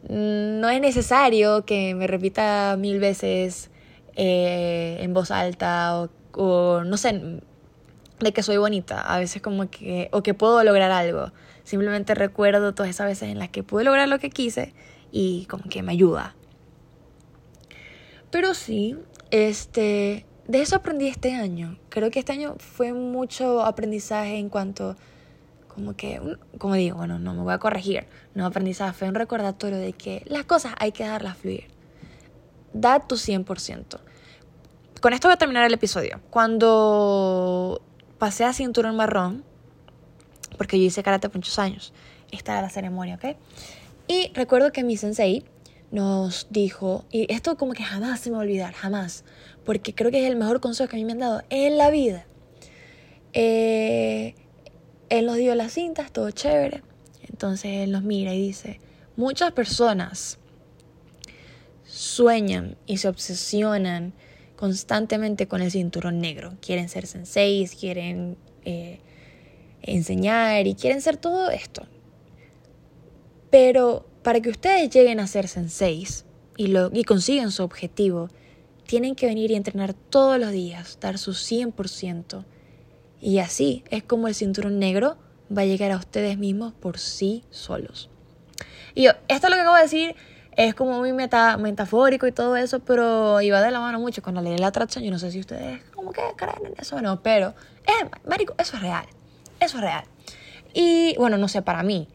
mm, 0.08 0.58
no 0.58 0.68
es 0.68 0.80
necesario 0.80 1.64
que 1.64 1.94
me 1.94 2.08
repita 2.08 2.76
mil 2.76 2.98
veces 2.98 3.70
eh, 4.16 4.98
en 5.00 5.12
voz 5.14 5.30
alta 5.30 6.00
o, 6.00 6.10
o, 6.32 6.84
no 6.84 6.96
sé, 6.96 7.40
de 8.20 8.32
que 8.32 8.42
soy 8.42 8.56
bonita. 8.56 9.00
A 9.00 9.18
veces 9.18 9.42
como 9.42 9.68
que, 9.70 10.08
o 10.12 10.22
que 10.22 10.34
puedo 10.34 10.62
lograr 10.64 10.90
algo. 10.90 11.32
Simplemente 11.64 12.14
recuerdo 12.14 12.74
todas 12.74 12.90
esas 12.90 13.06
veces 13.06 13.30
en 13.30 13.38
las 13.38 13.48
que 13.48 13.62
pude 13.62 13.84
lograr 13.84 14.08
lo 14.08 14.18
que 14.18 14.30
quise 14.30 14.74
y 15.10 15.46
como 15.46 15.64
que 15.64 15.82
me 15.82 15.92
ayuda. 15.92 16.34
Pero 18.30 18.54
sí, 18.54 18.96
este, 19.30 20.26
de 20.48 20.60
eso 20.60 20.76
aprendí 20.76 21.08
este 21.08 21.34
año. 21.34 21.78
Creo 21.88 22.10
que 22.10 22.18
este 22.18 22.32
año 22.32 22.56
fue 22.58 22.92
mucho 22.92 23.62
aprendizaje 23.62 24.36
en 24.38 24.48
cuanto, 24.48 24.96
como 25.68 25.94
que, 25.96 26.20
como 26.58 26.74
digo, 26.74 26.96
bueno, 26.96 27.18
no 27.18 27.32
me 27.32 27.42
voy 27.42 27.54
a 27.54 27.58
corregir, 27.58 28.06
no 28.34 28.44
aprendizaje, 28.44 28.92
fue 28.92 29.08
un 29.08 29.14
recordatorio 29.14 29.78
de 29.78 29.92
que 29.92 30.22
las 30.26 30.44
cosas 30.44 30.74
hay 30.78 30.92
que 30.92 31.04
dejarlas 31.04 31.36
fluir. 31.38 31.73
Da 32.74 33.00
tu 33.00 33.14
100%. 33.14 34.00
Con 35.00 35.12
esto 35.14 35.28
voy 35.28 35.34
a 35.34 35.38
terminar 35.38 35.64
el 35.64 35.72
episodio. 35.72 36.20
Cuando 36.28 37.80
pasé 38.18 38.44
a 38.44 38.52
cinturón 38.52 38.96
marrón, 38.96 39.44
porque 40.58 40.78
yo 40.78 40.84
hice 40.84 41.02
karate 41.02 41.28
por 41.28 41.38
muchos 41.38 41.58
años, 41.58 41.92
esta 42.30 42.60
la 42.60 42.68
ceremonia, 42.68 43.14
¿ok? 43.14 43.36
Y 44.08 44.30
recuerdo 44.34 44.72
que 44.72 44.84
mi 44.84 44.96
sensei 44.96 45.44
nos 45.90 46.48
dijo, 46.50 47.04
y 47.10 47.32
esto 47.32 47.56
como 47.56 47.72
que 47.72 47.84
jamás 47.84 48.20
se 48.20 48.30
me 48.30 48.36
va 48.36 48.42
a 48.42 48.44
olvidar, 48.44 48.74
jamás, 48.74 49.24
porque 49.64 49.94
creo 49.94 50.10
que 50.10 50.24
es 50.24 50.30
el 50.30 50.36
mejor 50.36 50.60
consejo 50.60 50.90
que 50.90 50.96
a 50.96 50.98
mí 50.98 51.04
me 51.04 51.12
han 51.12 51.20
dado 51.20 51.42
en 51.50 51.78
la 51.78 51.90
vida. 51.90 52.26
Eh, 53.32 54.34
él 55.08 55.26
nos 55.26 55.36
dio 55.36 55.54
las 55.54 55.72
cintas, 55.72 56.12
todo 56.12 56.30
chévere. 56.30 56.82
Entonces 57.28 57.70
él 57.82 57.92
nos 57.92 58.02
mira 58.02 58.34
y 58.34 58.40
dice, 58.40 58.80
muchas 59.16 59.52
personas 59.52 60.38
sueñan 61.94 62.76
y 62.86 62.96
se 62.96 63.08
obsesionan 63.08 64.12
constantemente 64.56 65.46
con 65.46 65.62
el 65.62 65.70
cinturón 65.70 66.18
negro. 66.18 66.54
Quieren 66.60 66.88
ser 66.88 67.06
senseis, 67.06 67.76
quieren 67.76 68.36
eh, 68.64 68.98
enseñar 69.80 70.66
y 70.66 70.74
quieren 70.74 71.00
ser 71.00 71.16
todo 71.16 71.50
esto. 71.50 71.86
Pero 73.50 74.06
para 74.24 74.40
que 74.40 74.50
ustedes 74.50 74.90
lleguen 74.90 75.20
a 75.20 75.28
ser 75.28 75.46
senseis 75.46 76.24
y, 76.56 76.66
lo, 76.66 76.90
y 76.92 77.04
consigan 77.04 77.52
su 77.52 77.62
objetivo, 77.62 78.28
tienen 78.88 79.14
que 79.14 79.26
venir 79.26 79.52
y 79.52 79.54
entrenar 79.54 79.94
todos 79.94 80.40
los 80.40 80.50
días, 80.50 80.98
dar 81.00 81.16
su 81.16 81.30
100%. 81.30 82.44
Y 83.20 83.38
así 83.38 83.84
es 83.90 84.02
como 84.02 84.26
el 84.26 84.34
cinturón 84.34 84.80
negro 84.80 85.16
va 85.56 85.62
a 85.62 85.66
llegar 85.66 85.92
a 85.92 85.96
ustedes 85.96 86.38
mismos 86.38 86.72
por 86.72 86.98
sí 86.98 87.44
solos. 87.50 88.10
Y 88.96 89.06
esto 89.06 89.22
es 89.28 89.42
lo 89.42 89.50
que 89.50 89.60
acabo 89.60 89.76
de 89.76 89.82
decir 89.82 90.16
es 90.56 90.74
como 90.74 90.98
muy 90.98 91.12
meta, 91.12 91.56
metafórico 91.56 92.26
y 92.26 92.32
todo 92.32 92.56
eso, 92.56 92.80
pero 92.80 93.40
iba 93.40 93.60
de 93.60 93.70
la 93.70 93.80
mano 93.80 93.98
mucho 94.00 94.22
con 94.22 94.34
la 94.34 94.42
ley 94.42 94.52
de 94.52 94.58
la 94.58 94.68
atracción. 94.68 95.04
Yo 95.04 95.10
no 95.10 95.18
sé 95.18 95.30
si 95.30 95.40
ustedes 95.40 95.82
como 95.94 96.12
que 96.12 96.22
creen 96.36 96.66
en 96.66 96.74
eso 96.78 96.96
o 96.96 97.00
no, 97.00 97.22
pero, 97.22 97.54
eh, 97.86 98.08
marico, 98.28 98.54
eso 98.58 98.76
es 98.76 98.82
real. 98.82 99.06
Eso 99.60 99.78
es 99.78 99.82
real. 99.82 100.04
Y 100.72 101.14
bueno, 101.18 101.38
no 101.38 101.48
sé, 101.48 101.62
para 101.62 101.82
mí. 101.82 102.08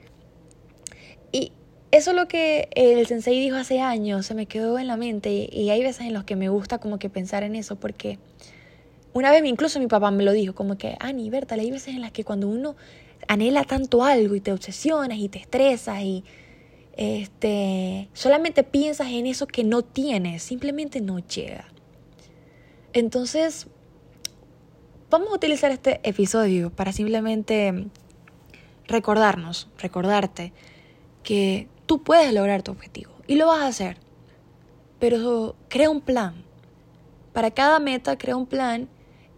Y 1.32 1.52
eso 1.92 2.12
es 2.12 2.16
lo 2.16 2.28
que 2.28 2.70
el 2.76 3.08
sensei 3.08 3.40
dijo 3.40 3.56
hace 3.56 3.82
años, 3.82 4.26
se 4.26 4.36
me 4.36 4.46
quedó 4.46 4.78
en 4.78 4.88
la 4.88 4.98
mente 4.98 5.50
y, 5.52 5.70
hay 5.70 5.82
veces 5.82 6.06
en 6.06 6.14
los 6.14 6.24
que 6.24 6.36
me 6.36 6.50
gusta 6.50 6.78
como 6.78 7.00
que 7.00 7.10
pensar 7.10 7.44
en 7.44 7.56
eso 7.56 7.78
porque 7.78 8.20
una 9.14 9.32
vez 9.32 9.44
incluso 9.46 9.80
mi 9.80 9.88
papá 9.88 10.12
me 10.12 10.24
lo 10.24 10.32
dijo, 10.32 10.54
como 10.54 10.78
que, 10.78 10.96
Ani, 11.00 11.30
Berta, 11.30 11.56
hay 11.56 11.72
veces 11.72 11.96
en 11.96 12.02
las 12.02 12.12
que 12.12 12.24
cuando 12.24 12.48
uno 12.48 12.76
anhela 13.28 13.64
tanto 13.64 14.04
algo 14.04 14.36
y 14.36 14.42
te 14.42 14.52
obsesionas 14.52 15.18
y 15.18 15.30
te 15.30 15.40
estresas 15.40 16.02
y 16.02 16.24
este, 17.02 18.10
solamente 18.12 18.66
piensas 18.66 19.08
en 19.08 19.26
eso 19.26 19.48
que 19.48 19.64
no 19.64 19.84
tienes, 19.84 20.44
simplemente 20.44 21.00
no 21.00 21.20
llega. 21.20 21.66
Entonces, 22.92 23.68
vamos 25.10 25.30
a 25.30 25.36
utilizar 25.36 25.72
este 25.72 26.02
episodio 26.04 26.72
para 26.72 26.92
simplemente 26.92 27.88
recordarnos, 28.86 29.70
recordarte 29.78 30.52
que 31.24 31.70
tú 31.86 32.04
puedes 32.04 32.34
lograr 32.34 32.64
tu 32.64 32.74
objetivo 32.74 33.14
y 33.28 33.36
lo 33.36 33.48
vas 33.48 33.62
a 33.62 33.68
hacer. 33.68 33.96
Pero 35.00 35.56
crea 35.70 35.90
un 35.90 36.02
plan. 36.02 36.44
Para 37.32 37.52
cada 37.52 37.80
meta, 37.80 38.18
crea 38.18 38.36
un 38.36 38.46
plan. 38.46 38.90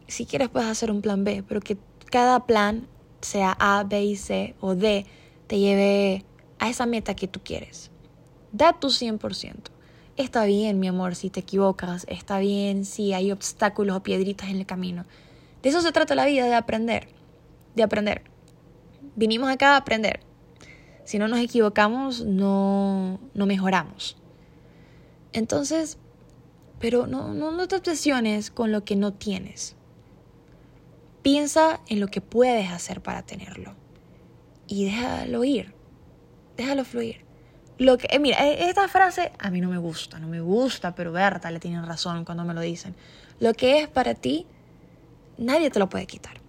Si 0.07 0.25
quieres, 0.25 0.49
puedes 0.49 0.67
hacer 0.67 0.89
un 0.89 1.03
plan 1.03 1.23
B, 1.23 1.43
pero 1.47 1.61
que 1.61 1.77
cada 2.09 2.47
plan, 2.47 2.87
sea 3.21 3.55
A, 3.59 3.83
B 3.83 4.03
y 4.03 4.15
C 4.15 4.55
o 4.61 4.73
D, 4.73 5.05
te 5.45 5.59
lleve 5.59 6.25
a 6.61 6.69
esa 6.69 6.85
meta 6.85 7.15
que 7.15 7.27
tú 7.27 7.41
quieres. 7.43 7.89
Da 8.53 8.79
tu 8.79 8.87
100%. 8.87 9.71
Está 10.15 10.45
bien, 10.45 10.79
mi 10.79 10.87
amor, 10.87 11.15
si 11.15 11.31
te 11.31 11.39
equivocas. 11.39 12.05
Está 12.07 12.37
bien 12.37 12.85
si 12.85 13.13
hay 13.13 13.31
obstáculos 13.31 13.97
o 13.97 14.03
piedritas 14.03 14.49
en 14.49 14.57
el 14.57 14.67
camino. 14.67 15.05
De 15.63 15.69
eso 15.69 15.81
se 15.81 15.91
trata 15.91 16.13
la 16.13 16.27
vida, 16.27 16.45
de 16.45 16.53
aprender. 16.53 17.07
De 17.75 17.81
aprender. 17.81 18.21
Vinimos 19.15 19.49
acá 19.49 19.73
a 19.73 19.77
aprender. 19.77 20.19
Si 21.03 21.17
no 21.17 21.27
nos 21.27 21.39
equivocamos, 21.39 22.23
no, 22.25 23.19
no 23.33 23.45
mejoramos. 23.47 24.17
Entonces, 25.33 25.97
pero 26.79 27.07
no, 27.07 27.33
no, 27.33 27.51
no 27.51 27.67
te 27.67 27.77
obsesiones 27.77 28.51
con 28.51 28.71
lo 28.71 28.83
que 28.83 28.95
no 28.95 29.13
tienes. 29.13 29.75
Piensa 31.23 31.81
en 31.87 31.99
lo 31.99 32.07
que 32.07 32.21
puedes 32.21 32.69
hacer 32.69 33.01
para 33.01 33.23
tenerlo. 33.23 33.73
Y 34.67 34.85
déjalo 34.85 35.43
ir 35.43 35.80
déjalo 36.57 36.85
fluir. 36.85 37.25
Lo 37.77 37.97
que, 37.97 38.07
eh, 38.11 38.19
mira, 38.19 38.45
e, 38.45 38.69
esta 38.69 38.87
frase 38.87 39.31
a 39.39 39.49
mí 39.49 39.59
no 39.61 39.69
me 39.69 39.77
gusta, 39.77 40.19
no 40.19 40.27
me 40.27 40.39
gusta, 40.39 40.93
pero 40.93 41.11
Berta 41.11 41.49
le 41.49 41.59
tienen 41.59 41.85
razón 41.85 42.25
cuando 42.25 42.43
me 42.43 42.53
lo 42.53 42.61
dicen. 42.61 42.95
Lo 43.39 43.53
que 43.53 43.79
es 43.79 43.87
para 43.87 44.13
ti, 44.13 44.45
nadie 45.37 45.71
te 45.71 45.79
lo 45.79 45.89
puede 45.89 46.05
quitar. 46.05 46.39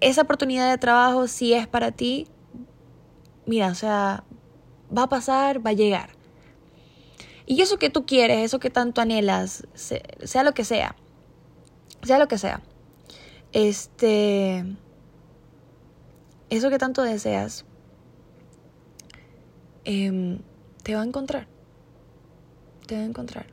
Esa 0.00 0.22
oportunidad 0.22 0.70
de 0.70 0.78
trabajo, 0.78 1.28
si 1.28 1.52
es 1.52 1.66
para 1.66 1.92
ti, 1.92 2.26
mira, 3.46 3.68
o 3.68 3.74
sea, 3.74 4.24
va 4.96 5.04
a 5.04 5.08
pasar, 5.08 5.64
va 5.64 5.70
a 5.70 5.74
llegar. 5.74 6.10
Y 7.46 7.60
eso 7.60 7.78
que 7.78 7.90
tú 7.90 8.06
quieres, 8.06 8.38
eso 8.38 8.58
que 8.58 8.70
tanto 8.70 9.00
anhelas, 9.00 9.66
sea 9.74 10.42
lo 10.42 10.54
que 10.54 10.64
sea, 10.64 10.96
sea 12.02 12.18
lo 12.18 12.28
que 12.28 12.38
sea, 12.38 12.62
este, 13.52 14.64
eso 16.48 16.70
que 16.70 16.78
tanto 16.78 17.02
deseas, 17.02 17.66
Em, 19.84 20.38
te 20.82 20.94
va 20.94 21.02
a 21.02 21.04
encontrar. 21.04 21.46
Te 22.86 22.96
va 22.96 23.02
a 23.02 23.04
encontrar. 23.04 23.46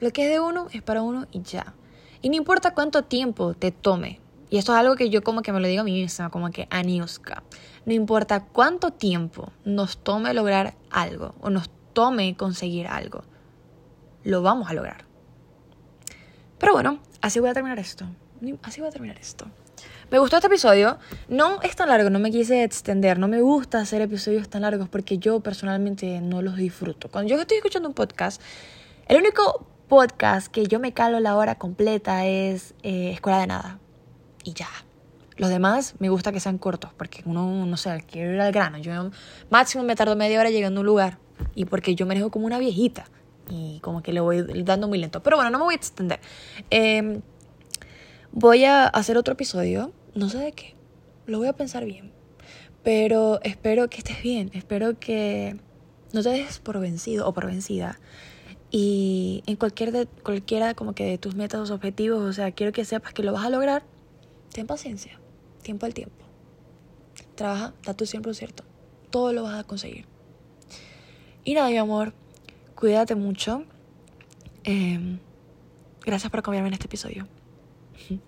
Lo 0.00 0.10
que 0.12 0.24
es 0.24 0.30
de 0.30 0.40
uno 0.40 0.68
es 0.72 0.82
para 0.82 1.02
uno 1.02 1.26
y 1.32 1.42
ya. 1.42 1.74
Y 2.22 2.28
no 2.28 2.36
importa 2.36 2.74
cuánto 2.74 3.04
tiempo 3.04 3.54
te 3.54 3.70
tome. 3.70 4.20
Y 4.48 4.58
esto 4.58 4.72
es 4.72 4.78
algo 4.78 4.94
que 4.94 5.10
yo 5.10 5.22
como 5.22 5.42
que 5.42 5.52
me 5.52 5.60
lo 5.60 5.66
digo 5.66 5.80
a 5.80 5.84
mí 5.84 5.92
misma, 5.92 6.30
como 6.30 6.50
que 6.50 6.68
Aniuska. 6.70 7.42
No 7.84 7.92
importa 7.92 8.44
cuánto 8.44 8.92
tiempo 8.92 9.52
nos 9.64 9.98
tome 9.98 10.32
lograr 10.34 10.74
algo 10.90 11.34
o 11.40 11.50
nos 11.50 11.68
tome 11.92 12.36
conseguir 12.36 12.86
algo, 12.86 13.22
lo 14.22 14.42
vamos 14.42 14.68
a 14.68 14.74
lograr. 14.74 15.04
Pero 16.58 16.72
bueno, 16.72 17.00
así 17.22 17.40
voy 17.40 17.50
a 17.50 17.54
terminar 17.54 17.78
esto. 17.78 18.06
Así 18.62 18.80
voy 18.80 18.88
a 18.88 18.92
terminar 18.92 19.18
esto. 19.18 19.46
Me 20.10 20.20
gustó 20.20 20.36
este 20.36 20.46
episodio. 20.46 20.98
No 21.28 21.60
es 21.62 21.74
tan 21.74 21.88
largo, 21.88 22.10
no 22.10 22.20
me 22.20 22.30
quise 22.30 22.62
extender. 22.62 23.18
No 23.18 23.26
me 23.26 23.40
gusta 23.40 23.80
hacer 23.80 24.00
episodios 24.02 24.48
tan 24.48 24.62
largos 24.62 24.88
porque 24.88 25.18
yo 25.18 25.40
personalmente 25.40 26.20
no 26.20 26.42
los 26.42 26.56
disfruto. 26.56 27.08
Cuando 27.08 27.28
yo 27.30 27.40
estoy 27.40 27.56
escuchando 27.56 27.88
un 27.88 27.94
podcast, 27.94 28.40
el 29.08 29.16
único 29.16 29.66
podcast 29.88 30.46
que 30.48 30.66
yo 30.66 30.78
me 30.78 30.92
calo 30.92 31.18
la 31.18 31.36
hora 31.36 31.56
completa 31.56 32.24
es 32.24 32.74
eh, 32.82 33.10
Escuela 33.10 33.40
de 33.40 33.46
Nada. 33.48 33.78
Y 34.44 34.52
ya. 34.52 34.68
Los 35.36 35.50
demás 35.50 35.96
me 35.98 36.08
gusta 36.08 36.32
que 36.32 36.40
sean 36.40 36.56
cortos 36.56 36.92
porque 36.96 37.22
uno, 37.26 37.66
no 37.66 37.76
sé, 37.76 38.04
quiero 38.08 38.32
ir 38.32 38.40
al 38.40 38.52
grano. 38.52 38.78
Yo 38.78 39.10
máximo 39.50 39.82
me 39.82 39.96
tardo 39.96 40.14
media 40.14 40.38
hora 40.38 40.50
llegando 40.50 40.78
a 40.78 40.82
un 40.82 40.86
lugar. 40.86 41.18
Y 41.56 41.64
porque 41.64 41.96
yo 41.96 42.06
me 42.06 42.14
dejo 42.14 42.30
como 42.30 42.46
una 42.46 42.58
viejita. 42.58 43.06
Y 43.50 43.80
como 43.80 44.02
que 44.02 44.12
le 44.12 44.20
voy 44.20 44.46
dando 44.62 44.86
muy 44.86 44.98
lento. 44.98 45.22
Pero 45.22 45.36
bueno, 45.36 45.50
no 45.50 45.58
me 45.58 45.64
voy 45.64 45.74
a 45.74 45.76
extender. 45.76 46.20
Eh, 46.70 47.20
Voy 48.38 48.64
a 48.64 48.86
hacer 48.86 49.16
otro 49.16 49.32
episodio, 49.32 49.94
no 50.14 50.28
sé 50.28 50.36
de 50.36 50.52
qué, 50.52 50.74
lo 51.24 51.38
voy 51.38 51.46
a 51.46 51.54
pensar 51.54 51.86
bien, 51.86 52.12
pero 52.82 53.40
espero 53.42 53.88
que 53.88 53.96
estés 53.96 54.22
bien, 54.22 54.50
espero 54.52 55.00
que 55.00 55.56
no 56.12 56.22
te 56.22 56.28
dejes 56.28 56.58
por 56.58 56.78
vencido 56.78 57.26
o 57.26 57.32
por 57.32 57.46
vencida. 57.46 57.98
Y 58.70 59.42
en 59.46 59.56
cualquier 59.56 59.90
de, 59.90 60.06
cualquiera 60.22 60.74
como 60.74 60.94
que 60.94 61.06
de 61.06 61.16
tus 61.16 61.34
metas 61.34 61.70
o 61.70 61.74
objetivos, 61.74 62.20
o 62.20 62.32
sea, 62.34 62.52
quiero 62.52 62.72
que 62.72 62.84
sepas 62.84 63.14
que 63.14 63.22
lo 63.22 63.32
vas 63.32 63.46
a 63.46 63.48
lograr, 63.48 63.84
ten 64.52 64.66
paciencia, 64.66 65.18
tiempo 65.62 65.86
al 65.86 65.94
tiempo. 65.94 66.22
Trabaja, 67.36 67.72
da 67.86 67.94
tu 67.94 68.04
100%, 68.04 68.50
todo 69.08 69.32
lo 69.32 69.44
vas 69.44 69.58
a 69.58 69.64
conseguir. 69.64 70.04
Y 71.42 71.54
nada, 71.54 71.70
mi 71.70 71.78
amor, 71.78 72.12
cuídate 72.74 73.14
mucho. 73.14 73.64
Em, 74.62 75.20
gracias 76.02 76.30
por 76.30 76.40
acompañarme 76.40 76.68
en 76.68 76.74
este 76.74 76.84
episodio. 76.84 77.26
哼 77.96 78.20